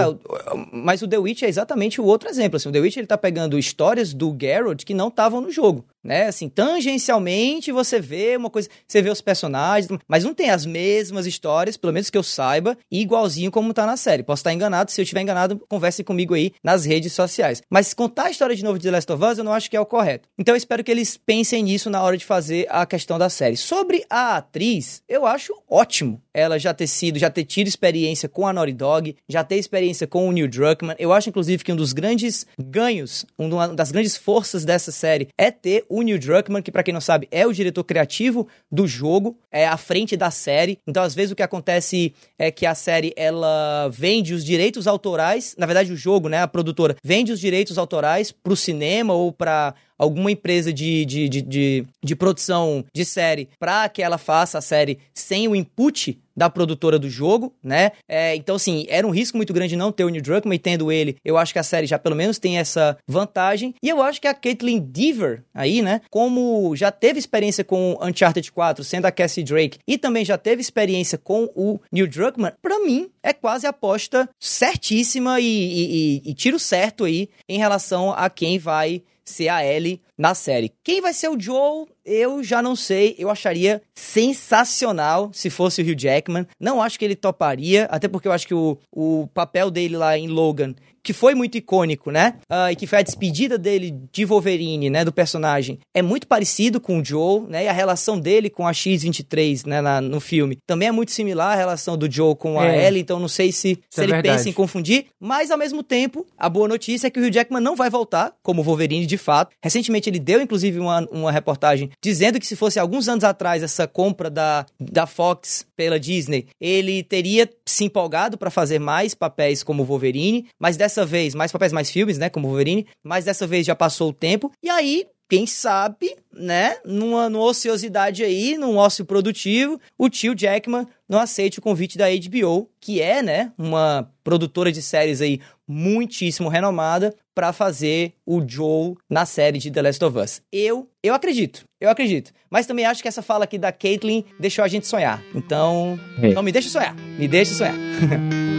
[0.71, 2.57] Mas o The Witch é exatamente o outro exemplo.
[2.57, 5.85] Assim, o The Witch ele tá pegando histórias do Geralt que não estavam no jogo
[6.03, 6.27] né?
[6.27, 11.25] Assim, tangencialmente você vê uma coisa, você vê os personagens, mas não tem as mesmas
[11.25, 14.23] histórias, pelo menos que eu saiba, igualzinho como tá na série.
[14.23, 17.61] Posso estar enganado, se eu estiver enganado, converse comigo aí nas redes sociais.
[17.69, 19.77] Mas contar a história de novo de The Last of Us, eu não acho que
[19.77, 20.27] é o correto.
[20.37, 23.57] Então eu espero que eles pensem nisso na hora de fazer a questão da série.
[23.57, 28.47] Sobre a atriz, eu acho ótimo ela já ter sido, já ter tido experiência com
[28.47, 30.95] a Naughty Dog, já ter experiência com o Neil Druckmann.
[30.97, 35.51] Eu acho, inclusive, que um dos grandes ganhos, uma das grandes forças dessa série é
[35.51, 39.37] ter o Neil Druckmann, que para quem não sabe é o diretor criativo do jogo,
[39.51, 40.79] é à frente da série.
[40.87, 45.53] Então, às vezes o que acontece é que a série ela vende os direitos autorais,
[45.57, 49.75] na verdade o jogo, né, a produtora vende os direitos autorais pro cinema ou para
[49.97, 54.61] alguma empresa de, de, de, de, de produção de série para que ela faça a
[54.61, 57.91] série sem o input da produtora do jogo, né?
[58.07, 60.91] É, então, assim, era um risco muito grande não ter o Neil Druckmann, e tendo
[60.91, 63.73] ele, eu acho que a série já pelo menos tem essa vantagem.
[63.81, 66.01] E eu acho que a Caitlin Deaver aí, né?
[66.09, 70.61] Como já teve experiência com Uncharted 4, sendo a Cassie Drake, e também já teve
[70.61, 76.33] experiência com o Neil Druckmann, para mim é quase aposta certíssima e, e, e, e
[76.33, 80.71] tiro certo aí em relação a quem vai ser a Ellie na série.
[80.83, 83.15] Quem vai ser o Joel, eu já não sei.
[83.17, 86.45] Eu acharia sensacional se fosse o Hugh Jackman.
[86.59, 90.17] Não acho que ele toparia, até porque eu acho que o, o papel dele lá
[90.17, 92.35] em Logan que foi muito icônico, né?
[92.49, 95.03] Uh, e que foi a despedida dele de Wolverine, né?
[95.03, 95.79] Do personagem.
[95.93, 97.65] É muito parecido com o Joe, né?
[97.65, 99.81] E a relação dele com a X-23, né?
[99.81, 100.57] Na, no filme.
[100.67, 102.87] Também é muito similar a relação do Joe com a é.
[102.87, 104.37] Ellie, então não sei se, se é ele verdade.
[104.37, 105.05] pensa em confundir.
[105.19, 108.33] Mas, ao mesmo tempo, a boa notícia é que o Hugh Jackman não vai voltar
[108.43, 109.55] como Wolverine, de fato.
[109.63, 113.87] Recentemente ele deu, inclusive, uma, uma reportagem dizendo que se fosse alguns anos atrás essa
[113.87, 119.85] compra da, da Fox pela Disney, ele teria se empolgado para fazer mais papéis como
[119.85, 122.29] Wolverine, mas dessa dessa vez, mais papéis, mais filmes, né?
[122.29, 122.85] Como Wolverine.
[123.03, 124.51] Mas dessa vez já passou o tempo.
[124.61, 130.85] E aí, quem sabe, né, numa, numa ociosidade aí, num ócio produtivo, o tio Jackman
[131.07, 136.49] não aceite o convite da HBO, que é, né, uma produtora de séries aí muitíssimo
[136.49, 140.41] renomada, para fazer o Joe na série de The Last of Us.
[140.51, 142.33] Eu, eu acredito, eu acredito.
[142.49, 145.23] Mas também acho que essa fala aqui da Caitlyn deixou a gente sonhar.
[145.33, 146.27] Então, é.
[146.27, 147.75] então me deixa sonhar, me deixa sonhar.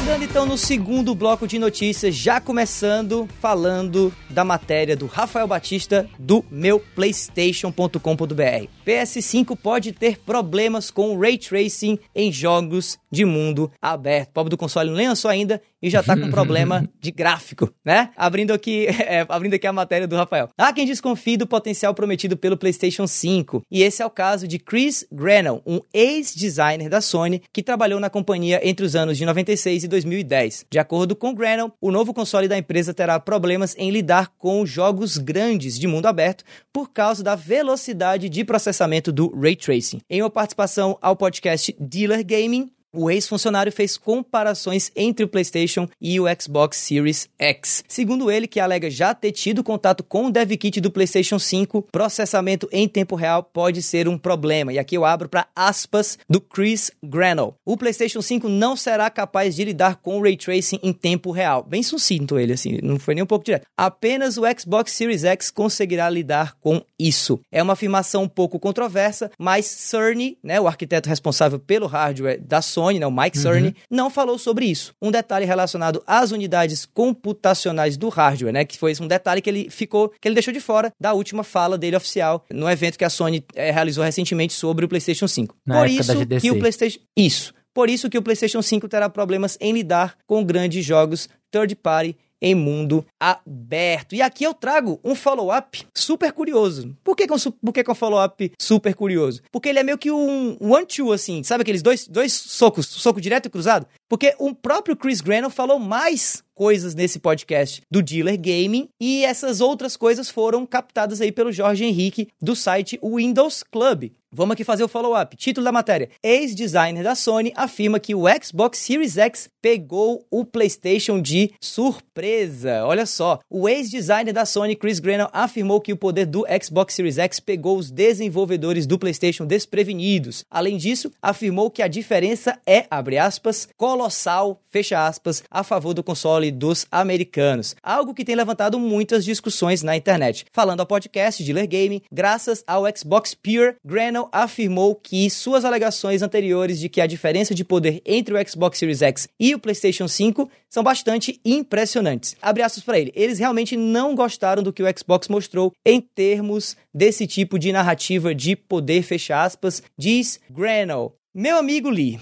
[0.00, 6.08] Chegando então no segundo bloco de notícias, já começando falando da matéria do Rafael Batista
[6.18, 8.66] do meu playstation.com.br.
[8.86, 14.30] PS5 pode ter problemas com ray tracing em jogos de mundo aberto.
[14.30, 18.10] O pobre do console não lançou ainda e já tá com problema de gráfico, né?
[18.16, 20.48] Abrindo aqui, é, abrindo aqui a matéria do Rafael.
[20.56, 24.58] Há quem desconfie do potencial prometido pelo PlayStation 5, e esse é o caso de
[24.58, 29.84] Chris Grenell, um ex-designer da Sony que trabalhou na companhia entre os anos de 96
[29.84, 30.64] e 2010.
[30.70, 35.18] De acordo com Grenell, o novo console da empresa terá problemas em lidar com jogos
[35.18, 40.00] grandes de mundo aberto por causa da velocidade de processamento do ray tracing.
[40.08, 46.18] Em uma participação ao podcast Dealer Gaming, o ex-funcionário fez comparações entre o PlayStation e
[46.18, 47.84] o Xbox Series X.
[47.86, 51.82] Segundo ele, que alega já ter tido contato com o dev kit do PlayStation 5,
[51.92, 54.72] processamento em tempo real pode ser um problema.
[54.72, 57.54] E aqui eu abro para aspas do Chris Granell.
[57.64, 61.62] O PlayStation 5 não será capaz de lidar com ray tracing em tempo real.
[61.62, 63.66] Bem sucinto ele assim, não foi nem um pouco direto.
[63.76, 67.38] Apenas o Xbox Series X conseguirá lidar com isso.
[67.52, 72.60] É uma afirmação um pouco controversa, mas Cerny, né, o arquiteto responsável pelo hardware da
[72.60, 73.74] Sony Sony, né, o Mike Cerny, uhum.
[73.90, 74.94] não falou sobre isso.
[75.02, 79.68] Um detalhe relacionado às unidades computacionais do hardware, né, que foi um detalhe que ele
[79.68, 83.10] ficou, que ele deixou de fora da última fala dele oficial no evento que a
[83.10, 85.54] Sony é, realizou recentemente sobre o PlayStation 5.
[85.66, 87.54] Na Por isso que o PlayStation isso.
[87.72, 92.16] Por isso que o PlayStation 5 terá problemas em lidar com grandes jogos third party
[92.40, 94.14] em mundo aberto.
[94.14, 96.96] E aqui eu trago um follow-up super curioso.
[97.04, 99.42] Por que, que, um, por que, que um follow-up super curioso?
[99.50, 103.46] Porque ele é meio que um one-two, assim, sabe aqueles dois, dois socos, soco direto
[103.46, 103.86] e cruzado?
[104.08, 109.60] Porque o próprio Chris Grenell falou mais coisas nesse podcast do Dealer Gaming e essas
[109.60, 114.10] outras coisas foram captadas aí pelo Jorge Henrique do site Windows Club.
[114.32, 115.36] Vamos aqui fazer o follow-up.
[115.36, 121.20] Título da matéria: Ex-designer da Sony afirma que o Xbox Series X pegou o PlayStation
[121.20, 122.86] de surpresa.
[122.86, 127.18] Olha só, o ex-designer da Sony, Chris Grenell, afirmou que o poder do Xbox Series
[127.18, 130.44] X pegou os desenvolvedores do PlayStation desprevenidos.
[130.48, 136.04] Além disso, afirmou que a diferença é, abre aspas, colossal, fecha aspas, a favor do
[136.04, 137.74] console dos americanos.
[137.82, 140.46] Algo que tem levantado muitas discussões na internet.
[140.52, 146.78] Falando ao podcast Dealer Gaming, graças ao Xbox Pure, Grenell afirmou que suas alegações anteriores
[146.78, 150.50] de que a diferença de poder entre o Xbox Series X e o PlayStation 5
[150.68, 152.36] são bastante impressionantes.
[152.42, 153.12] Abre aspas para ele.
[153.14, 158.34] Eles realmente não gostaram do que o Xbox mostrou em termos desse tipo de narrativa
[158.34, 161.14] de poder, fecha aspas, diz Granell.
[161.34, 162.18] Meu amigo Lee,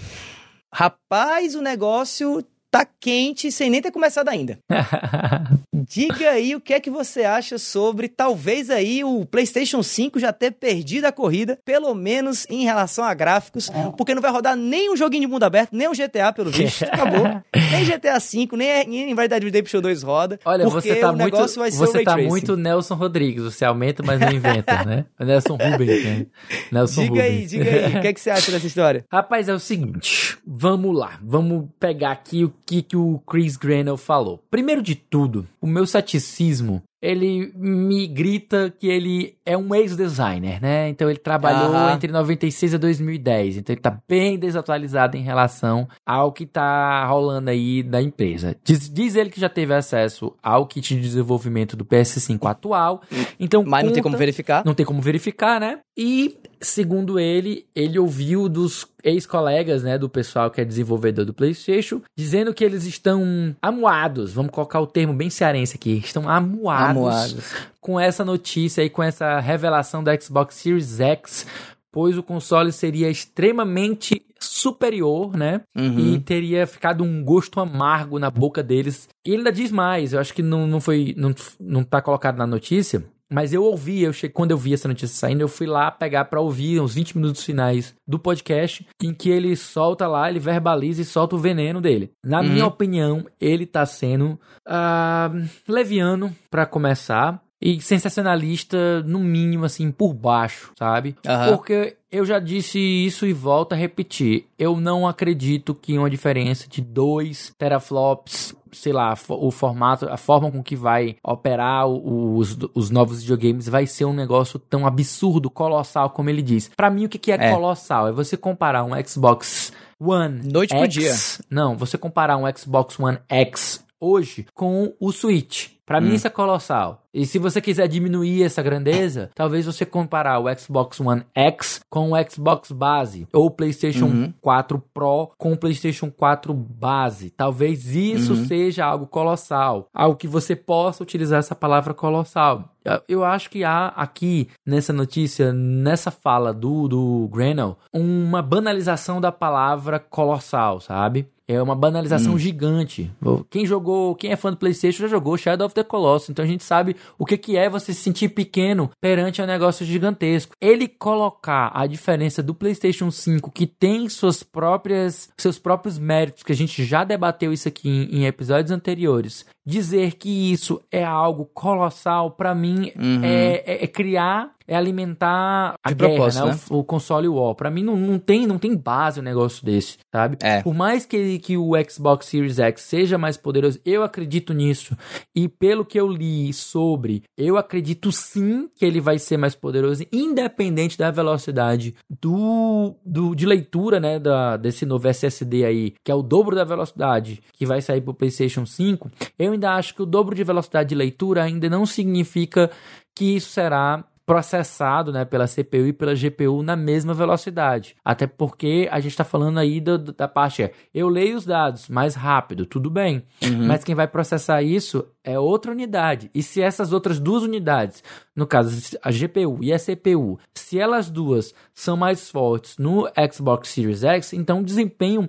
[0.73, 4.59] rapaz, o negócio tá quente sem nem ter começado ainda.
[5.73, 10.33] Diga aí o que é que você acha sobre talvez aí o PlayStation 5 já
[10.33, 14.93] ter perdido a corrida, pelo menos em relação a gráficos, porque não vai rodar nem
[14.93, 17.43] um joguinho de mundo aberto, nem um GTA pelo visto, acabou.
[17.55, 20.39] Nem GTA 5, nem, nem Dead Redemption 2 roda.
[20.45, 25.05] Olha, você tá muito, você tá muito Nelson Rodrigues, você aumenta, mas não inventa, né?
[25.21, 26.27] Nelson Rubens, né?
[26.73, 27.25] Nelson diga Rubens.
[27.25, 29.05] aí, diga aí, o que, é que você acha dessa história?
[29.11, 33.97] Rapaz, é o seguinte, vamos lá, vamos pegar aqui o que, que o Chris Grenell
[33.97, 34.45] falou.
[34.51, 40.89] Primeiro de tudo, o meu ceticismo ele me grita que ele é um ex-designer, né?
[40.89, 41.91] Então ele trabalhou uhum.
[41.91, 43.57] entre 96 e 2010.
[43.59, 48.57] Então ele tá bem desatualizado em relação ao que tá rolando aí da empresa.
[48.65, 53.01] Diz, diz ele que já teve acesso ao kit de desenvolvimento do PS5 atual.
[53.39, 54.65] Então, Mas conta, não tem como verificar.
[54.65, 55.79] Não tem como verificar, né?
[55.97, 62.03] E, segundo ele, ele ouviu dos ex-colegas, né, do pessoal que é desenvolvedor do PlayStation,
[62.17, 67.55] dizendo que eles estão amuados, vamos colocar o termo bem cearense aqui, estão amuados, amuados.
[67.81, 71.47] com essa notícia e com essa revelação da Xbox Series X,
[71.91, 75.63] pois o console seria extremamente superior, né?
[75.77, 75.99] Uhum.
[75.99, 79.09] E teria ficado um gosto amargo na boca deles.
[79.27, 82.37] E ele ainda diz mais, eu acho que não, não foi, não, não tá colocado
[82.37, 85.67] na notícia, mas eu ouvi, eu cheguei, quando eu vi essa notícia saindo, eu fui
[85.67, 90.29] lá pegar para ouvir uns 20 minutos finais do podcast, em que ele solta lá,
[90.29, 92.11] ele verbaliza e solta o veneno dele.
[92.25, 92.49] Na uhum.
[92.49, 100.15] minha opinião, ele tá sendo uh, leviano para começar e sensacionalista, no mínimo, assim, por
[100.15, 101.17] baixo, sabe?
[101.27, 101.57] Uhum.
[101.57, 104.47] Porque eu já disse isso e volto a repetir.
[104.59, 110.51] Eu não acredito que uma diferença de 2 teraflops sei lá, o formato, a forma
[110.51, 116.11] com que vai operar os, os novos videogames vai ser um negócio tão absurdo, colossal,
[116.11, 116.71] como ele diz.
[116.77, 118.09] Para mim, o que, que é, é, colossal?
[118.09, 121.15] É você comparar um Xbox One Noite X, pro dia.
[121.51, 125.71] Não, você comparar um Xbox One X hoje com o Switch.
[125.87, 127.03] Para mim isso é colossal.
[127.15, 132.13] E se você quiser diminuir essa grandeza, talvez você comparar o Xbox One X com
[132.13, 134.35] o Xbox base ou o PlayStation Uhum.
[134.39, 137.31] 4 Pro com o PlayStation 4 base.
[137.31, 138.45] Talvez isso Uhum.
[138.47, 142.75] seja algo colossal, algo que você possa utilizar essa palavra colossal.
[142.85, 149.23] Eu- Eu acho que há aqui nessa notícia, nessa fala do do Grenell, uma banalização
[149.23, 151.27] da palavra colossal, sabe?
[151.49, 152.39] É uma banalização Hum.
[152.39, 153.11] gigante.
[153.49, 156.49] Quem jogou, quem é fã do PlayStation já jogou Shadow of the Colossus, então a
[156.49, 160.53] gente sabe o que que é você se sentir pequeno perante um negócio gigantesco.
[160.61, 166.53] Ele colocar a diferença do PlayStation 5, que tem suas próprias, seus próprios méritos, que
[166.53, 171.47] a gente já debateu isso aqui em, em episódios anteriores, dizer que isso é algo
[171.47, 173.21] colossal, pra mim Uhum.
[173.25, 176.53] é, é- é criar, é alimentar a De guerra, né?
[176.53, 176.61] né?
[176.71, 177.55] O, o console war.
[177.55, 180.37] Pra mim não, não tem, não tem base um negócio desse, sabe?
[180.43, 180.63] É.
[180.63, 184.97] Por mais que, que o Xbox Series X seja mais poderoso, eu acredito nisso.
[185.35, 190.05] E pelo que eu li sobre, eu acredito sim que ele vai ser mais poderoso,
[190.13, 196.15] independente da velocidade do, do de leitura, né, da, desse novo SSD aí, que é
[196.15, 199.11] o dobro da velocidade que vai sair pro PlayStation 5.
[199.39, 202.71] Eu ainda acho que o dobro de velocidade de leitura ainda não significa
[203.19, 207.97] que isso será processado né, pela CPU e pela GPU na mesma velocidade.
[208.05, 211.47] Até porque a gente está falando aí do- do- da parte é, eu leio os
[211.47, 213.23] dados mais rápido, tudo bem.
[213.43, 213.67] Uhum.
[213.67, 216.31] Mas quem vai processar isso é outra unidade.
[216.35, 218.05] E se essas outras duas unidades,
[218.37, 223.71] no caso a GPU e a CPU, se elas duas são mais fortes no Xbox
[223.71, 225.29] Series X, então o desempenho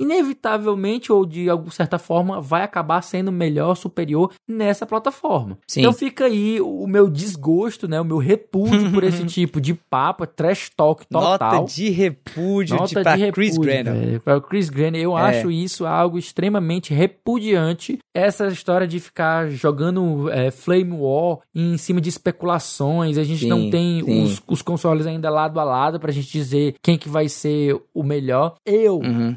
[0.00, 5.58] inevitavelmente ou de alguma certa forma vai acabar sendo melhor, superior nessa plataforma.
[5.68, 5.80] Sim.
[5.80, 10.24] Então fica aí o meu desgosto, né, o meu repúdio por esse tipo de papo,
[10.24, 11.30] é trash talk total.
[11.60, 14.20] Nota de repúdio Nota de, de repúdio, Chris velho.
[14.20, 15.22] Para o Chris Grenell, eu É.
[15.22, 17.98] acho isso algo extremamente repudiante.
[18.14, 23.18] Essa história de ficar jogando é, Flame War em cima de especulações.
[23.18, 26.74] A gente Sim, não tem os, os consoles ainda lado a lado pra gente dizer
[26.82, 28.54] quem que vai ser o melhor.
[28.66, 29.36] Eu Uhum.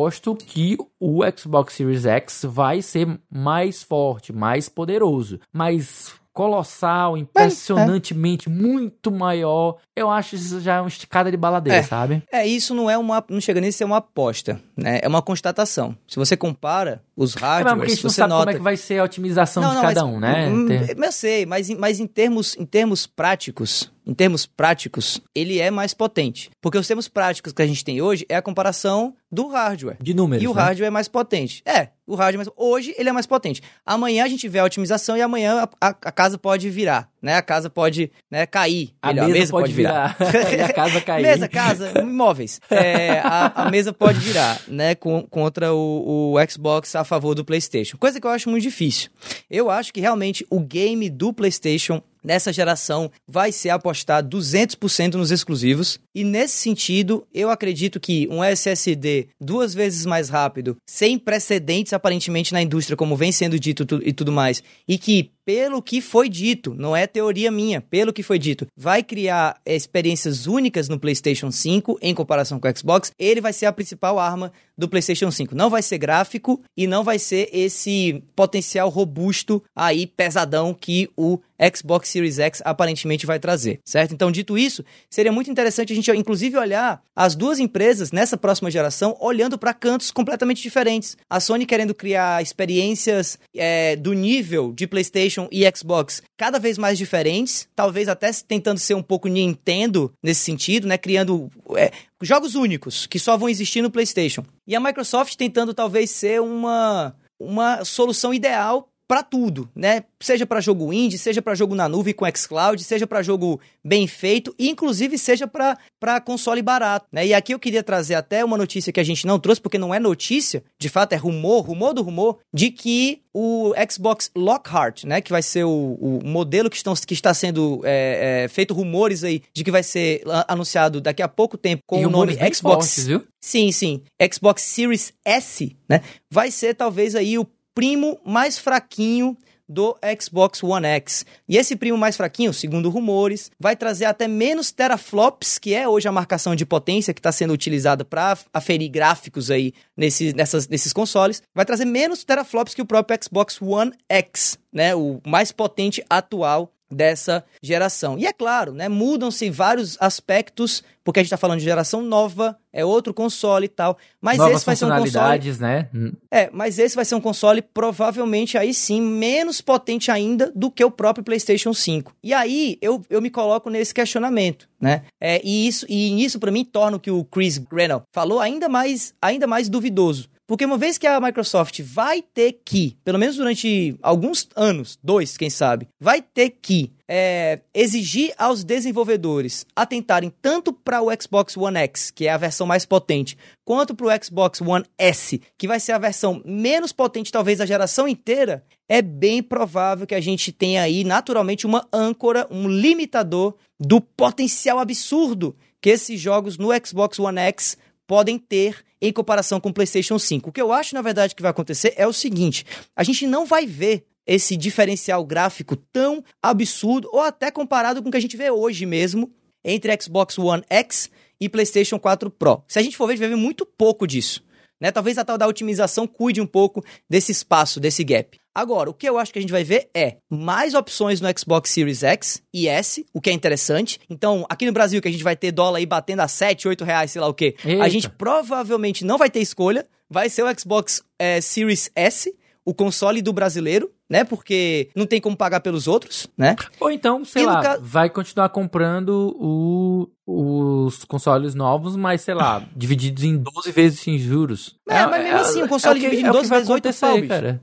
[0.00, 5.38] Aposto que o Xbox Series X vai ser mais forte, mais poderoso.
[5.52, 9.76] Mas colossal, impressionantemente muito maior.
[9.94, 11.82] Eu acho isso já uma esticada de baladeira, É.
[11.82, 12.22] sabe?
[12.32, 13.22] É, isso não é uma.
[13.28, 15.00] Não chega nem a ser uma aposta, né?
[15.02, 15.94] É uma constatação.
[16.08, 18.44] Se você compara os É mesmo, porque a gente não sabe nota.
[18.44, 20.48] como é que vai ser a otimização de cada mas- um, né?
[20.48, 25.60] hum, Tem- Eu sei, mas, mas em, termos, em termos práticos, em termos práticos, ele
[25.60, 26.50] é mais potente.
[26.60, 29.96] Porque os termos práticos que a gente tem hoje é a comparação do hardware.
[30.02, 30.60] De números, E o né?
[30.60, 31.62] hardware é mais potente.
[31.64, 32.48] É, o hardware é mais...
[32.56, 33.62] Hoje ele é mais potente.
[33.86, 37.36] Amanhã a gente vê a otimização e amanhã a, a- a casa pode virar, né?
[37.36, 38.90] A casa pode né, cair.
[39.00, 40.16] A Melhor, mesa, pode virar.
[40.58, 41.22] e a casa cair.
[41.22, 42.60] Mesa, casa, imóveis.
[42.68, 47.44] É, a, a mesa pode virar, né, com- contra o, o Xbox a favor do
[47.44, 47.96] PlayStation.
[47.96, 49.08] Coisa que eu acho muito difícil.
[49.48, 55.30] Eu acho que realmente o game do PlayStation nessa geração vai ser apostar 200% nos
[55.30, 55.98] exclusivos.
[56.14, 62.52] E nesse sentido, eu acredito que um SSD duas vezes mais rápido, sem precedentes aparentemente
[62.52, 66.76] na indústria, como vem sendo dito e tudo mais, e que pelo que foi dito,
[66.78, 71.50] não é teoria minha, pelo que foi dito, vai criar eh, experiências únicas no PlayStation
[71.50, 75.54] 5 em comparação com o Xbox, ele vai ser a principal arma do PlayStation 5.
[75.54, 81.38] Não vai ser gráfico e não vai ser esse potencial robusto aí pesadão que o
[81.76, 84.14] Xbox Series X aparentemente vai trazer, certo?
[84.14, 88.70] Então, dito isso, seria muito interessante a gente inclusive olhar as duas empresas nessa próxima
[88.70, 91.16] geração olhando para cantos completamente diferentes.
[91.28, 96.98] A Sony querendo criar experiências eh, do nível de PlayStation e Xbox cada vez mais
[96.98, 100.98] diferentes, talvez até tentando ser um pouco Nintendo nesse sentido, né?
[100.98, 104.44] Criando eh, jogos únicos que só vão existir no PlayStation.
[104.66, 110.04] E a Microsoft tentando talvez ser uma, uma solução ideal para tudo, né?
[110.20, 114.06] Seja para jogo indie, seja para jogo na nuvem com xCloud, seja para jogo bem
[114.06, 117.26] feito, e inclusive seja para console barato, né?
[117.26, 119.92] E aqui eu queria trazer até uma notícia que a gente não trouxe, porque não
[119.92, 125.20] é notícia, de fato é rumor, rumor do rumor, de que o Xbox Lockhart, né?
[125.20, 129.24] Que vai ser o, o modelo que, estão, que está sendo é, é, feito rumores
[129.24, 132.60] aí de que vai ser anunciado daqui a pouco tempo com E o nome Xbox.
[132.60, 133.24] fortes, viu?
[133.40, 134.02] Sim, sim.
[134.32, 136.00] Xbox Series S, né?
[136.30, 137.44] Vai ser talvez aí o
[137.80, 139.34] primo mais fraquinho
[139.66, 141.24] do Xbox One X.
[141.48, 146.06] E esse primo mais fraquinho, segundo rumores, vai trazer até menos teraflops, que é hoje
[146.06, 150.92] a marcação de potência que está sendo utilizada para aferir gráficos aí nesse, nessas, nesses
[150.92, 151.42] consoles.
[151.54, 154.94] Vai trazer menos teraflops que o próprio Xbox One X, né?
[154.94, 158.18] O mais potente atual dessa geração.
[158.18, 162.56] E é claro, né, mudam-se vários aspectos, porque a gente está falando de geração nova,
[162.72, 165.58] é outro console e tal, mas Novas esse vai ser um console...
[165.58, 165.88] né?
[166.30, 170.84] É, mas esse vai ser um console provavelmente aí sim menos potente ainda do que
[170.84, 172.14] o próprio PlayStation 5.
[172.22, 175.02] E aí eu, eu me coloco nesse questionamento, né?
[175.20, 178.68] É, e isso e isso para mim torna o que o Chris Grenell falou ainda
[178.68, 180.29] mais ainda mais duvidoso.
[180.50, 185.36] Porque uma vez que a Microsoft vai ter que, pelo menos durante alguns anos, dois,
[185.36, 191.78] quem sabe, vai ter que é, exigir aos desenvolvedores atentarem tanto para o Xbox One
[191.78, 195.78] X, que é a versão mais potente, quanto para o Xbox One S, que vai
[195.78, 200.50] ser a versão menos potente, talvez, da geração inteira, é bem provável que a gente
[200.50, 207.20] tenha aí, naturalmente, uma âncora, um limitador do potencial absurdo que esses jogos no Xbox
[207.20, 207.78] One X
[208.10, 210.50] podem ter em comparação com o PlayStation 5.
[210.50, 213.46] O que eu acho, na verdade, que vai acontecer é o seguinte: a gente não
[213.46, 218.36] vai ver esse diferencial gráfico tão absurdo, ou até comparado com o que a gente
[218.36, 219.30] vê hoje mesmo,
[219.64, 221.08] entre Xbox One X
[221.40, 222.64] e PlayStation 4 Pro.
[222.66, 224.42] Se a gente for ver, a gente vai ver muito pouco disso.
[224.80, 224.90] Né?
[224.90, 228.39] Talvez a tal da otimização cuide um pouco desse espaço, desse gap.
[228.54, 231.70] Agora, o que eu acho que a gente vai ver é mais opções no Xbox
[231.70, 234.00] Series X e S, o que é interessante.
[234.10, 236.84] Então, aqui no Brasil, que a gente vai ter dólar aí batendo a 7, 8
[236.84, 237.84] reais, sei lá o quê, Eita.
[237.84, 239.86] a gente provavelmente não vai ter escolha.
[240.08, 242.34] Vai ser o Xbox é, Series S,
[242.64, 244.24] o console do brasileiro, né?
[244.24, 246.56] Porque não tem como pagar pelos outros, né?
[246.80, 252.34] Ou então, sei E lá, ca- vai continuar comprando o- os consoles novos, mas, sei
[252.34, 254.74] lá, divididos em 12 vezes sem juros.
[254.88, 256.70] É, mas mesmo assim, o console que- dividido em é o que 12 vai vezes
[256.70, 257.28] 8 acontecer, pau, bicho.
[257.28, 257.62] cara.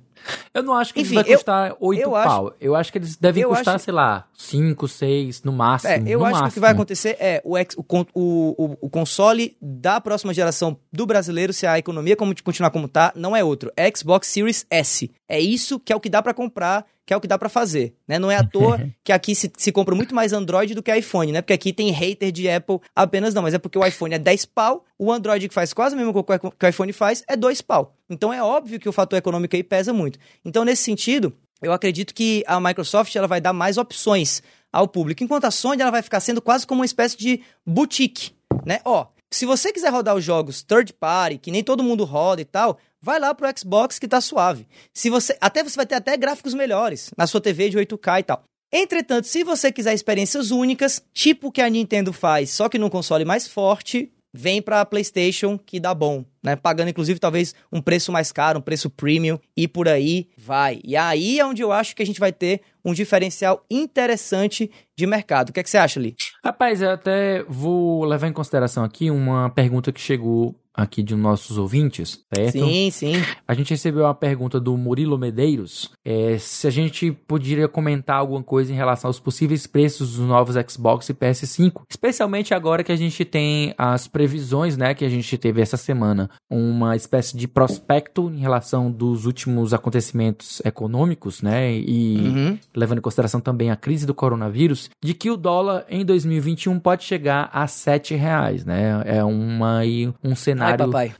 [0.57, 2.53] Eu não acho que Enfim, eles vai eu- custar 8 eu acho- pau.
[2.59, 5.91] eu acho que eles devem custar, acho- sei lá, 5, 6 no máximo.
[5.93, 6.61] É, eu acho que o que máximo.
[6.61, 7.83] vai acontecer é o, ex- o,
[8.13, 13.11] o, o console da próxima geração do brasileiro, se a economia como, continuar como tá,
[13.15, 13.71] não é outro.
[13.77, 15.11] É Xbox Series S.
[15.27, 17.49] É isso que é o que dá pra comprar, que é o que dá pra
[17.49, 17.95] fazer.
[18.07, 18.17] Né?
[18.17, 21.31] Não é à toa que aqui se, se compra muito mais Android do que iPhone,
[21.31, 21.41] né?
[21.41, 24.45] Porque aqui tem hater de Apple apenas não, mas é porque o iPhone é 10
[24.45, 27.61] pau, o Android que faz quase a mesma coisa que o iPhone faz é 2
[27.61, 27.95] pau.
[28.09, 30.17] Então é óbvio que o fator econômico aí pesa muito.
[30.45, 35.23] Então, nesse sentido, eu acredito que a Microsoft ela vai dar mais opções ao público,
[35.23, 38.31] enquanto a Sony ela vai ficar sendo quase como uma espécie de boutique,
[38.65, 38.79] né?
[38.85, 42.45] Ó, se você quiser rodar os jogos third party, que nem todo mundo roda e
[42.45, 44.67] tal, vai lá pro Xbox que tá suave.
[44.93, 48.23] Se você, até você vai ter até gráficos melhores na sua TV de 8K e
[48.23, 48.43] tal.
[48.71, 52.89] Entretanto, se você quiser experiências únicas, tipo o que a Nintendo faz, só que num
[52.89, 56.55] console mais forte, vem pra PlayStation que dá bom, né?
[56.55, 60.79] Pagando inclusive talvez um preço mais caro, um preço premium e por aí vai.
[60.83, 65.07] E aí é onde eu acho que a gente vai ter um diferencial interessante de
[65.07, 65.49] mercado.
[65.49, 66.15] O que, é que você acha, Lee?
[66.43, 71.57] Rapaz, eu até vou levar em consideração aqui uma pergunta que chegou aqui de nossos
[71.57, 72.59] ouvintes, certo?
[72.59, 73.13] Sim, sim.
[73.47, 78.43] A gente recebeu uma pergunta do Murilo Medeiros, é, se a gente poderia comentar alguma
[78.43, 82.95] coisa em relação aos possíveis preços dos novos Xbox e PS5, especialmente agora que a
[82.95, 88.29] gente tem as previsões, né, que a gente teve essa semana, uma espécie de prospecto
[88.29, 92.57] em relação dos últimos acontecimentos econômicos, né, e Uhum.
[92.75, 97.03] levando em consideração também a crise do coronavírus, de que o dólar em 2021 pode
[97.03, 99.01] chegar a 7 reais, né?
[99.05, 99.81] É uma,
[100.23, 100.66] um cenário,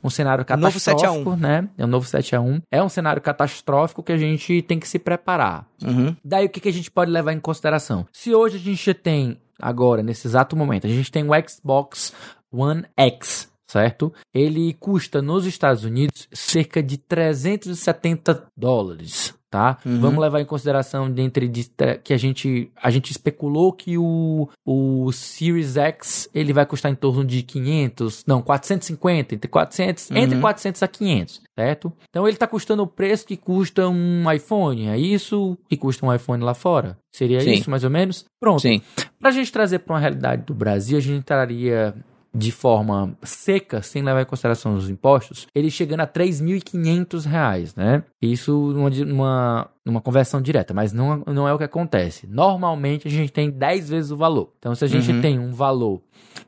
[0.02, 1.14] um cenário Novo 7 a 1.
[1.14, 1.68] catastrófico, né?
[1.76, 2.60] É um novo 7 a 1.
[2.70, 5.66] É um cenário catastrófico que a gente tem que se preparar.
[5.82, 6.16] Uhum.
[6.24, 8.06] Daí o que, que a gente pode levar em consideração?
[8.12, 12.12] Se hoje a gente tem, agora, nesse exato momento, a gente tem o Xbox
[12.52, 14.12] One X, certo?
[14.34, 19.37] Ele custa nos Estados Unidos cerca de 370 dólares.
[19.50, 19.78] Tá?
[19.86, 19.98] Uhum.
[20.00, 21.70] Vamos levar em consideração dentro de
[22.04, 26.94] que a gente a gente especulou que o, o Series X ele vai custar em
[26.94, 30.42] torno de 500, não, 450, entre 400, entre Uhum.
[30.42, 31.90] 400 a 500, certo?
[32.10, 36.14] Então ele está custando o preço que custa um iPhone, é isso que custa um
[36.14, 36.98] iPhone lá fora?
[37.10, 37.52] Seria Sim.
[37.52, 38.26] isso mais ou menos?
[38.38, 38.60] Pronto.
[38.60, 38.82] Sim.
[39.18, 41.94] Pra gente trazer para uma realidade do Brasil, a gente entraria
[42.34, 48.02] de forma seca, sem levar em consideração os impostos, ele chegando a 3.500 reais, né?
[48.20, 52.26] Isso numa, numa, numa conversão direta, mas não, não é o que acontece.
[52.26, 54.52] Normalmente a gente tem 10 vezes o valor.
[54.58, 55.20] Então se a gente Uhum.
[55.20, 56.00] tem um valor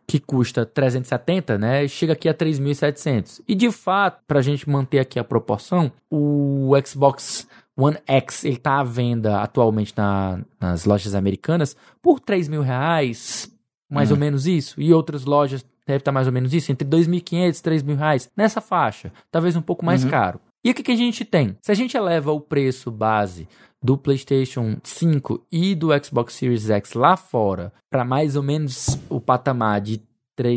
[0.06, 3.40] que custa 370, né, chega aqui a 3.700.
[3.48, 8.80] E de fato, pra gente manter aqui a proporção, o Xbox One X, ele tá
[8.80, 13.50] à venda atualmente na- nas lojas americanas por 3 mil reais,
[13.90, 14.14] mais Hum.
[14.14, 14.80] ou menos isso.
[14.80, 18.30] E outras lojas deve estar mais ou menos isso, entre 2.500 e 3 mil reais,
[18.36, 19.12] nessa faixa.
[19.30, 20.10] Talvez um pouco mais Uhum.
[20.10, 20.40] caro.
[20.64, 21.56] E o que, que a gente tem?
[21.62, 23.48] Se a gente eleva o preço base
[23.82, 29.18] do PlayStation 5 e do Xbox Series X lá fora para mais ou menos o
[29.20, 30.02] patamar de,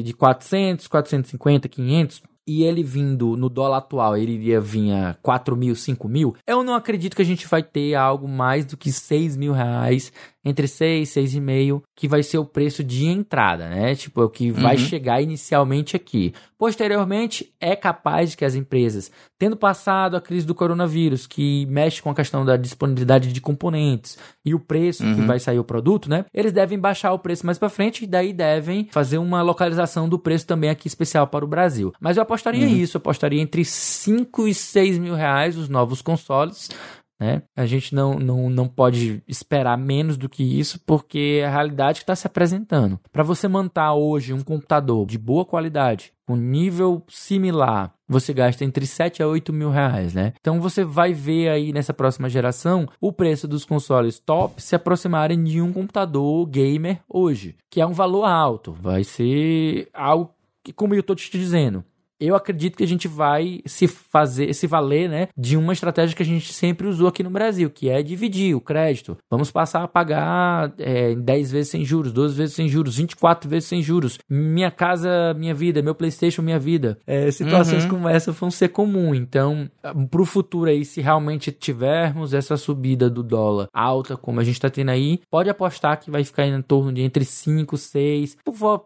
[0.03, 5.55] de 400, 450, 500, e ele vindo no dólar atual, ele iria vir a 4
[5.55, 8.91] mil, 5 mil, eu não acredito que a gente vai ter algo mais do que
[8.91, 10.11] 6 mil reais
[10.43, 13.95] entre 6, 6,5, que vai ser o preço de entrada, né?
[13.95, 14.81] Tipo, é o que vai uhum.
[14.81, 16.33] chegar inicialmente aqui.
[16.57, 22.01] Posteriormente, é capaz de que as empresas, tendo passado a crise do coronavírus, que mexe
[22.01, 25.15] com a questão da disponibilidade de componentes e o preço uhum.
[25.15, 26.25] que vai sair o produto, né?
[26.33, 30.19] Eles devem baixar o preço mais para frente e daí devem fazer uma localização do
[30.19, 31.93] preço também aqui especial para o Brasil.
[31.99, 32.75] Mas eu apostaria uhum.
[32.75, 36.69] isso, eu apostaria entre 5 e 6 mil reais os novos consoles.
[37.23, 37.41] Né?
[37.55, 41.99] A gente não, não, não pode esperar menos do que isso, porque é a realidade
[41.99, 42.99] está se apresentando.
[43.13, 48.85] Para você manter hoje um computador de boa qualidade, com nível similar, você gasta entre
[48.85, 50.33] 7 a 8 mil reais, né?
[50.41, 55.41] Então você vai ver aí nessa próxima geração o preço dos consoles top se aproximarem
[55.41, 58.73] de um computador gamer hoje, que é um valor alto.
[58.73, 60.29] Vai ser algo
[60.61, 61.85] que, como eu estou te dizendo,
[62.27, 66.23] eu acredito que a gente vai se fazer, se valer, né, de uma estratégia que
[66.23, 69.17] a gente sempre usou aqui no Brasil, que é dividir o crédito.
[69.29, 73.69] Vamos passar a pagar é, 10 vezes sem juros, 12 vezes sem juros, 24 vezes
[73.69, 74.17] sem juros.
[74.29, 76.97] Minha casa, minha vida, meu PlayStation, minha vida.
[77.05, 77.89] É, situações uhum.
[77.89, 79.13] como essa vão ser comum.
[79.13, 84.43] Então, para o futuro aí, se realmente tivermos essa subida do dólar alta, como a
[84.43, 88.37] gente está tendo aí, pode apostar que vai ficar em torno de entre 5, 6,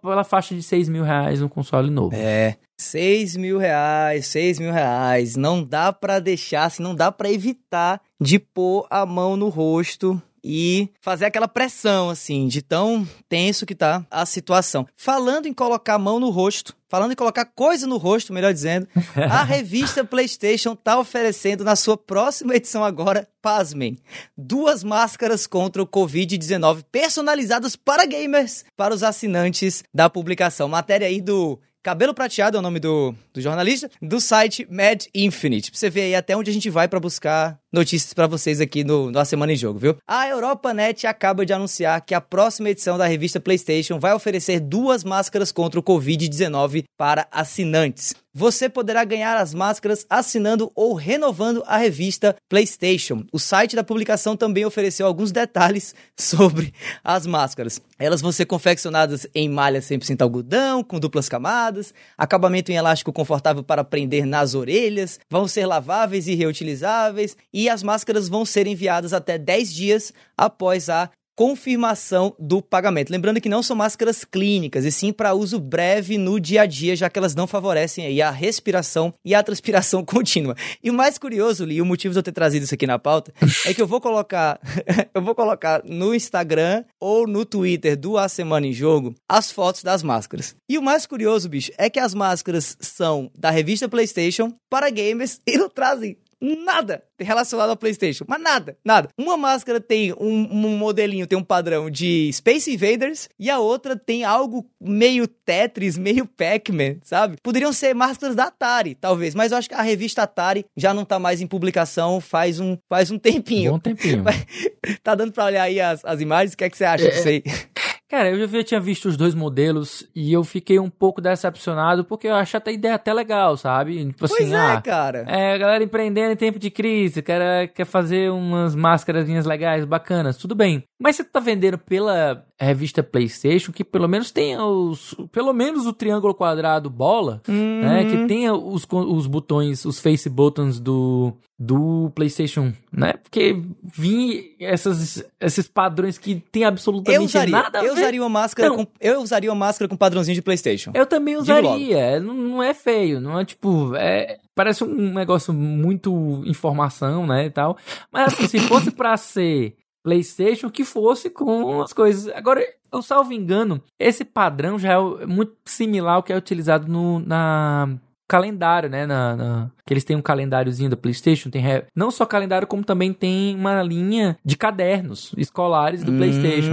[0.02, 2.16] pela faixa de 6 mil reais um console novo.
[2.16, 5.36] É, 6 mil reais, 6 mil reais.
[5.36, 10.22] Não dá para deixar, assim, não dá para evitar de pôr a mão no rosto
[10.44, 14.88] e fazer aquela pressão, assim, de tão tenso que tá a situação.
[14.96, 18.88] Falando em colocar a mão no rosto, falando em colocar coisa no rosto, melhor dizendo,
[19.16, 23.98] a revista PlayStation tá oferecendo na sua próxima edição agora, pasmem,
[24.38, 30.70] duas máscaras contra o Covid-19 personalizadas para gamers, para os assinantes da publicação.
[30.70, 35.72] Matéria aí do Cabelo Prateado é o nome do, do jornalista, do site Mad Infinite.
[35.72, 38.84] Pra você ver aí até onde a gente vai para buscar notícias para vocês aqui
[38.84, 39.98] no, no A Semana em Jogo, viu?
[40.08, 45.04] A EuropaNet acaba de anunciar que a próxima edição da revista PlayStation vai oferecer duas
[45.04, 51.76] máscaras contra o Covid-19 para assinantes você poderá ganhar as máscaras assinando ou renovando a
[51.76, 53.26] revista PlayStation.
[53.34, 56.72] O site da publicação também ofereceu alguns detalhes sobre
[57.04, 57.82] as máscaras.
[57.98, 63.64] Elas vão ser confeccionadas em malha 100% algodão, com duplas camadas, acabamento em elástico confortável
[63.64, 69.14] para prender nas orelhas, vão ser laváveis e reutilizáveis, e as máscaras vão ser enviadas
[69.14, 73.12] até 10 dias após a confirmação do pagamento.
[73.12, 76.96] Lembrando que não são máscaras clínicas, e sim para uso breve no dia a dia,
[76.96, 80.56] já que elas não favorecem aí a respiração e a transpiração contínua.
[80.84, 83.34] E o mais curioso, Li, o motivo de eu ter trazido isso aqui na pauta,
[83.66, 84.60] é que eu vou colocar,
[85.14, 89.82] eu vou colocar no Instagram ou no Twitter do A Semana em Jogo as fotos
[89.82, 90.56] das máscaras.
[90.70, 95.40] E o mais curioso, bicho, é que as máscaras são da revista PlayStation para gamers
[95.46, 98.26] e não trazem nada relacionado ao PlayStation.
[98.28, 99.10] Mas nada, nada.
[99.18, 103.96] Uma máscara tem um, um, modelinho, tem um padrão de Space Invaders e a outra
[103.96, 107.38] tem algo meio Tetris, meio Pac-Man, sabe?
[107.42, 111.06] Poderiam ser máscaras da Atari, talvez, mas eu acho que a revista Atari já não
[111.06, 113.72] tá mais em publicação faz um, faz um tempinho.
[113.74, 114.24] Bom tempinho.
[115.04, 116.54] tá dando pra olhar aí as, as imagens?
[116.54, 117.44] O que é que você acha é, disso aí?
[118.10, 122.28] Cara, eu já tinha visto os dois modelos e eu fiquei um pouco decepcionado porque
[122.28, 123.98] eu achei a ideia até legal, sabe?
[123.98, 125.26] Tipo pois assim, é, ah, cara.
[125.28, 130.38] É, a galera empreendendo em tempo de crise, quer, quer fazer umas máscaras legais, bacanas,
[130.38, 130.86] tudo bem.
[131.00, 135.16] Mas você tá vendendo pela revista PlayStation que pelo menos tenha os.
[135.32, 137.82] Pelo menos o triângulo quadrado bola, uhum.
[137.82, 138.06] né?
[138.06, 143.14] Que tenha os, os botões, os face buttons do, do PlayStation, né?
[143.14, 148.30] Porque vim essas, esses padrões que tem absolutamente eu usaria, nada a eu Usaria uma
[148.30, 150.92] máscara com, eu usaria uma máscara com padrãozinho de PlayStation.
[150.96, 152.20] Eu também usaria.
[152.20, 153.94] Não, não é feio, não é tipo.
[153.96, 157.46] É, parece um negócio muito informação, né?
[157.46, 157.78] E tal.
[158.12, 159.76] Mas assim, se fosse pra ser
[160.08, 162.34] PlayStation que fosse com as coisas.
[162.34, 167.20] Agora, eu salvo engano, esse padrão já é muito similar ao que é utilizado no,
[167.20, 167.90] na
[168.26, 169.06] calendário, né?
[169.06, 171.62] Na, na, que eles têm um calendáriozinho da PlayStation, tem
[171.94, 176.18] não só calendário, como também tem uma linha de cadernos escolares do hum.
[176.18, 176.72] PlayStation.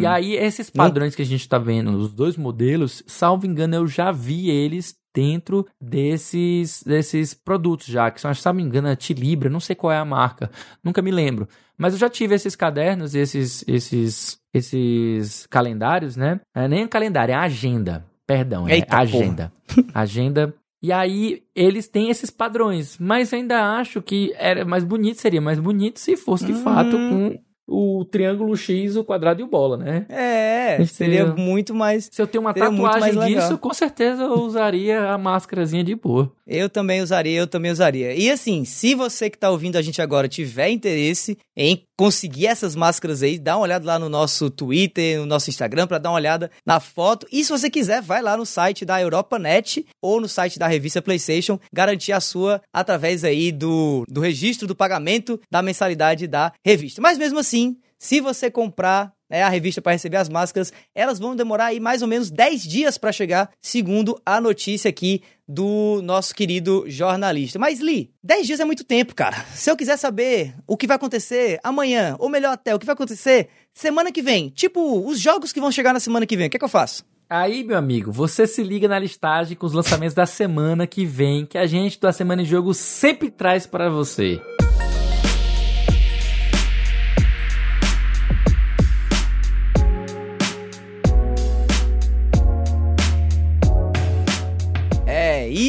[0.00, 3.86] E aí, esses padrões que a gente tá vendo, os dois modelos, salvo engano, eu
[3.88, 8.94] já vi eles dentro desses, desses produtos já, que são, se não me engano, a
[8.94, 10.48] Tilibra, não sei qual é a marca,
[10.82, 11.48] nunca me lembro.
[11.76, 16.40] Mas eu já tive esses cadernos, esses, esses, esses calendários, né?
[16.54, 18.06] É nem calendário, é agenda.
[18.24, 19.52] Perdão, é Eita, agenda.
[19.92, 20.54] agenda.
[20.80, 25.58] E aí eles têm esses padrões, mas ainda acho que era mais bonito, seria mais
[25.58, 26.62] bonito se fosse de hum.
[26.62, 30.06] fato com o triângulo X, o quadrado e o bola, né?
[30.08, 32.08] É, seria muito mais.
[32.10, 36.32] Se eu tenho uma tatuagem disso, com certeza eu usaria a máscarazinha de boa.
[36.50, 38.14] Eu também usaria, eu também usaria.
[38.14, 42.74] E assim, se você que tá ouvindo a gente agora tiver interesse em conseguir essas
[42.74, 46.16] máscaras aí, dá uma olhada lá no nosso Twitter, no nosso Instagram para dar uma
[46.16, 47.26] olhada na foto.
[47.30, 51.02] E se você quiser, vai lá no site da EuropaNet ou no site da revista
[51.02, 57.02] PlayStation, garantir a sua através aí do, do registro do pagamento da mensalidade da revista.
[57.02, 61.36] Mas mesmo assim, se você comprar né, a revista para receber as máscaras, elas vão
[61.36, 66.34] demorar aí mais ou menos 10 dias para chegar, segundo a notícia aqui do nosso
[66.34, 67.58] querido jornalista.
[67.58, 69.44] Mas, Li, 10 dias é muito tempo, cara.
[69.54, 72.94] Se eu quiser saber o que vai acontecer amanhã, ou melhor até, o que vai
[72.94, 76.50] acontecer semana que vem, tipo, os jogos que vão chegar na semana que vem, o
[76.50, 77.04] que, é que eu faço?
[77.30, 81.44] Aí, meu amigo, você se liga na listagem com os lançamentos da semana que vem,
[81.44, 84.40] que a gente da Semana em Jogo sempre traz para você.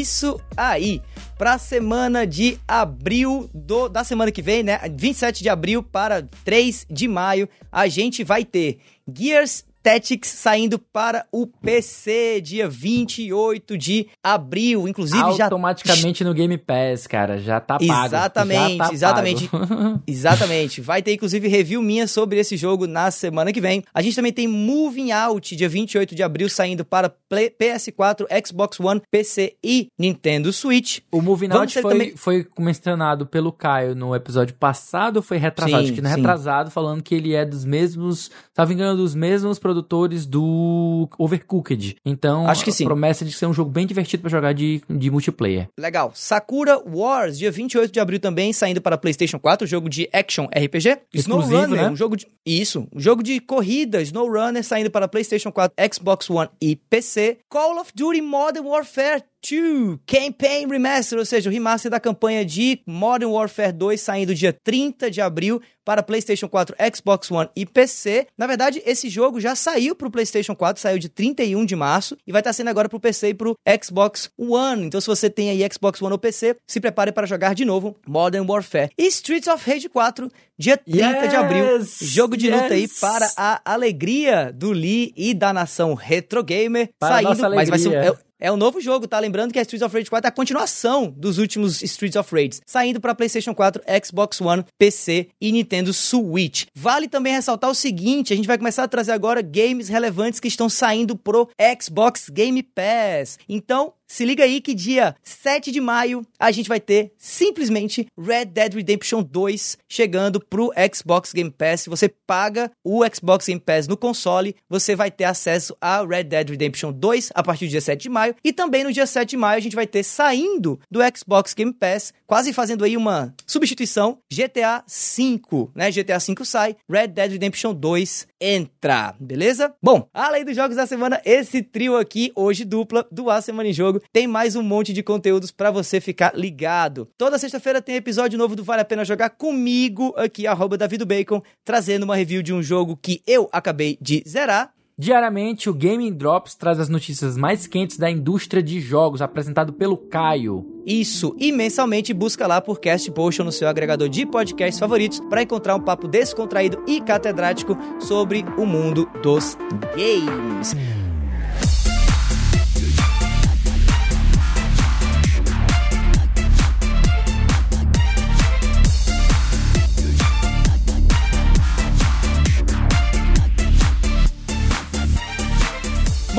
[0.09, 1.01] Isso aí.
[1.37, 4.79] Pra semana de abril do, da semana que vem, né?
[4.93, 11.25] 27 de abril para 3 de maio, a gente vai ter Gears Tactics saindo para
[11.31, 17.59] o PC dia 28 de abril, inclusive automaticamente já automaticamente no Game Pass, cara, já
[17.59, 18.05] tá pago.
[18.05, 19.47] Exatamente, tá exatamente.
[19.47, 20.01] Pago.
[20.07, 20.81] exatamente.
[20.81, 23.83] Vai ter inclusive review minha sobre esse jogo na semana que vem.
[23.93, 28.79] A gente também tem Moving Out dia 28 de abril saindo para Play, PS4, Xbox
[28.79, 30.99] One, PC e Nintendo Switch.
[31.11, 32.17] O Moving Out foi, também...
[32.17, 36.71] foi mencionado pelo Caio no episódio passado, foi retrasado, sim, acho que não é retrasado,
[36.71, 41.97] falando que ele é dos mesmos, tava engano dos mesmos produtores do Overcooked.
[42.03, 42.85] Então, Acho que sim.
[42.85, 45.67] promessa de ser um jogo bem divertido para jogar de, de multiplayer.
[45.77, 46.11] Legal.
[46.15, 50.97] Sakura Wars, dia 28 de abril também, saindo para PlayStation 4, jogo de action RPG.
[51.13, 51.89] SnowRunner, né?
[51.91, 56.49] um jogo de Isso, um jogo de corrida, SnowRunner saindo para PlayStation 4, Xbox One
[56.59, 57.37] e PC.
[57.47, 62.81] Call of Duty Modern Warfare 2 Campaign Remaster, ou seja, o remaster da campanha de
[62.85, 68.27] Modern Warfare 2 saindo dia 30 de abril para PlayStation 4, Xbox One e PC.
[68.37, 72.15] Na verdade, esse jogo já saiu para o PlayStation 4, saiu de 31 de março
[72.27, 74.85] e vai estar sendo agora para o PC e para o Xbox One.
[74.85, 77.95] Então, se você tem aí Xbox One ou PC, se prepare para jogar de novo
[78.07, 78.91] Modern Warfare.
[78.97, 81.65] E Streets of Rage 4, dia 30 yes, de abril,
[82.01, 87.15] jogo de luta aí para a alegria do Lee e da nação retro gamer, para
[87.15, 89.19] saindo, mas vai ser é, é um novo jogo, tá?
[89.19, 92.61] Lembrando que a Streets of Rage 4 é a continuação dos últimos Streets of Rage,
[92.65, 96.65] saindo para PlayStation 4, Xbox One, PC e Nintendo Switch.
[96.73, 100.47] Vale também ressaltar o seguinte: a gente vai começar a trazer agora games relevantes que
[100.47, 101.49] estão saindo pro
[101.81, 103.37] Xbox Game Pass.
[103.47, 108.45] Então, se liga aí que dia 7 de maio a gente vai ter simplesmente Red
[108.45, 111.85] Dead Redemption 2 chegando pro Xbox Game Pass.
[111.85, 116.49] Você paga o Xbox Game Pass no console, você vai ter acesso a Red Dead
[116.49, 118.35] Redemption 2 a partir do dia 7 de maio.
[118.43, 121.71] E também no dia 7 de maio a gente vai ter saindo do Xbox Game
[121.71, 125.91] Pass, quase fazendo aí uma substituição, GTA 5, né?
[125.91, 129.73] GTA 5 sai, Red Dead Redemption 2 entra, beleza?
[129.81, 133.73] Bom, além dos jogos da semana, esse trio aqui, hoje dupla, do A Semana em
[133.73, 137.07] Jogo, tem mais um monte de conteúdos para você ficar ligado.
[137.17, 140.77] Toda sexta-feira tem episódio novo do Vale a Pena Jogar comigo aqui, arroba
[141.07, 144.73] Bacon, trazendo uma review de um jogo que eu acabei de zerar.
[144.99, 149.95] Diariamente, o Gaming Drops traz as notícias mais quentes da indústria de jogos, apresentado pelo
[149.95, 150.83] Caio.
[150.85, 155.41] Isso, e mensalmente busca lá por Cast Potion no seu agregador de podcasts favoritos para
[155.41, 159.57] encontrar um papo descontraído e catedrático sobre o mundo dos
[159.95, 160.75] games.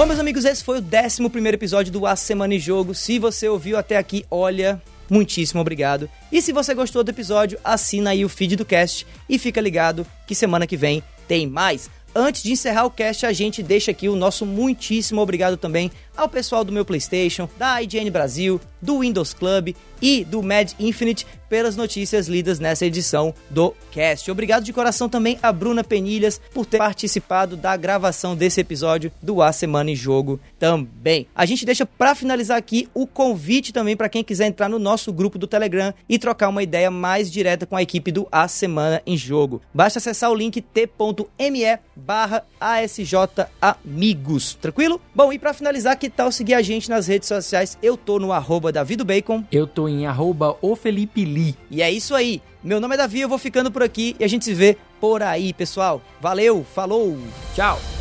[0.01, 2.95] Bom, meus amigos, esse foi o 11 episódio do A Semana em Jogo.
[2.95, 4.81] Se você ouviu até aqui, olha,
[5.11, 6.09] muitíssimo obrigado.
[6.33, 10.07] E se você gostou do episódio, assina aí o feed do cast e fica ligado
[10.27, 11.91] que semana que vem tem mais.
[12.15, 16.31] Antes de encerrar o cast, a gente deixa aqui o nosso muitíssimo obrigado também ao
[16.31, 21.77] pessoal do meu PlayStation, da IGN Brasil, do Windows Club e do Mad Infinite pelas
[21.77, 24.31] notícias lidas nessa edição do cast.
[24.31, 29.43] Obrigado de coração também a Bruna Penilhas por ter participado da gravação desse episódio do
[29.43, 31.27] A Semana em Jogo também.
[31.35, 35.13] A gente deixa para finalizar aqui o convite também para quem quiser entrar no nosso
[35.13, 39.03] grupo do Telegram e trocar uma ideia mais direta com a equipe do A Semana
[39.05, 39.61] em Jogo.
[39.75, 43.15] Basta acessar o link t.me barra ASJ
[43.61, 44.55] Amigos.
[44.55, 45.01] Tranquilo?
[45.15, 47.77] Bom, e para finalizar, que tal seguir a gente nas redes sociais?
[47.83, 48.71] Eu tô no arroba
[49.05, 49.45] Bacon.
[49.51, 50.57] Eu tô em arroba.
[51.71, 52.41] E é isso aí.
[52.63, 55.23] Meu nome é Davi, eu vou ficando por aqui e a gente se vê por
[55.23, 56.03] aí, pessoal.
[56.21, 57.19] Valeu, falou,
[57.55, 58.00] tchau.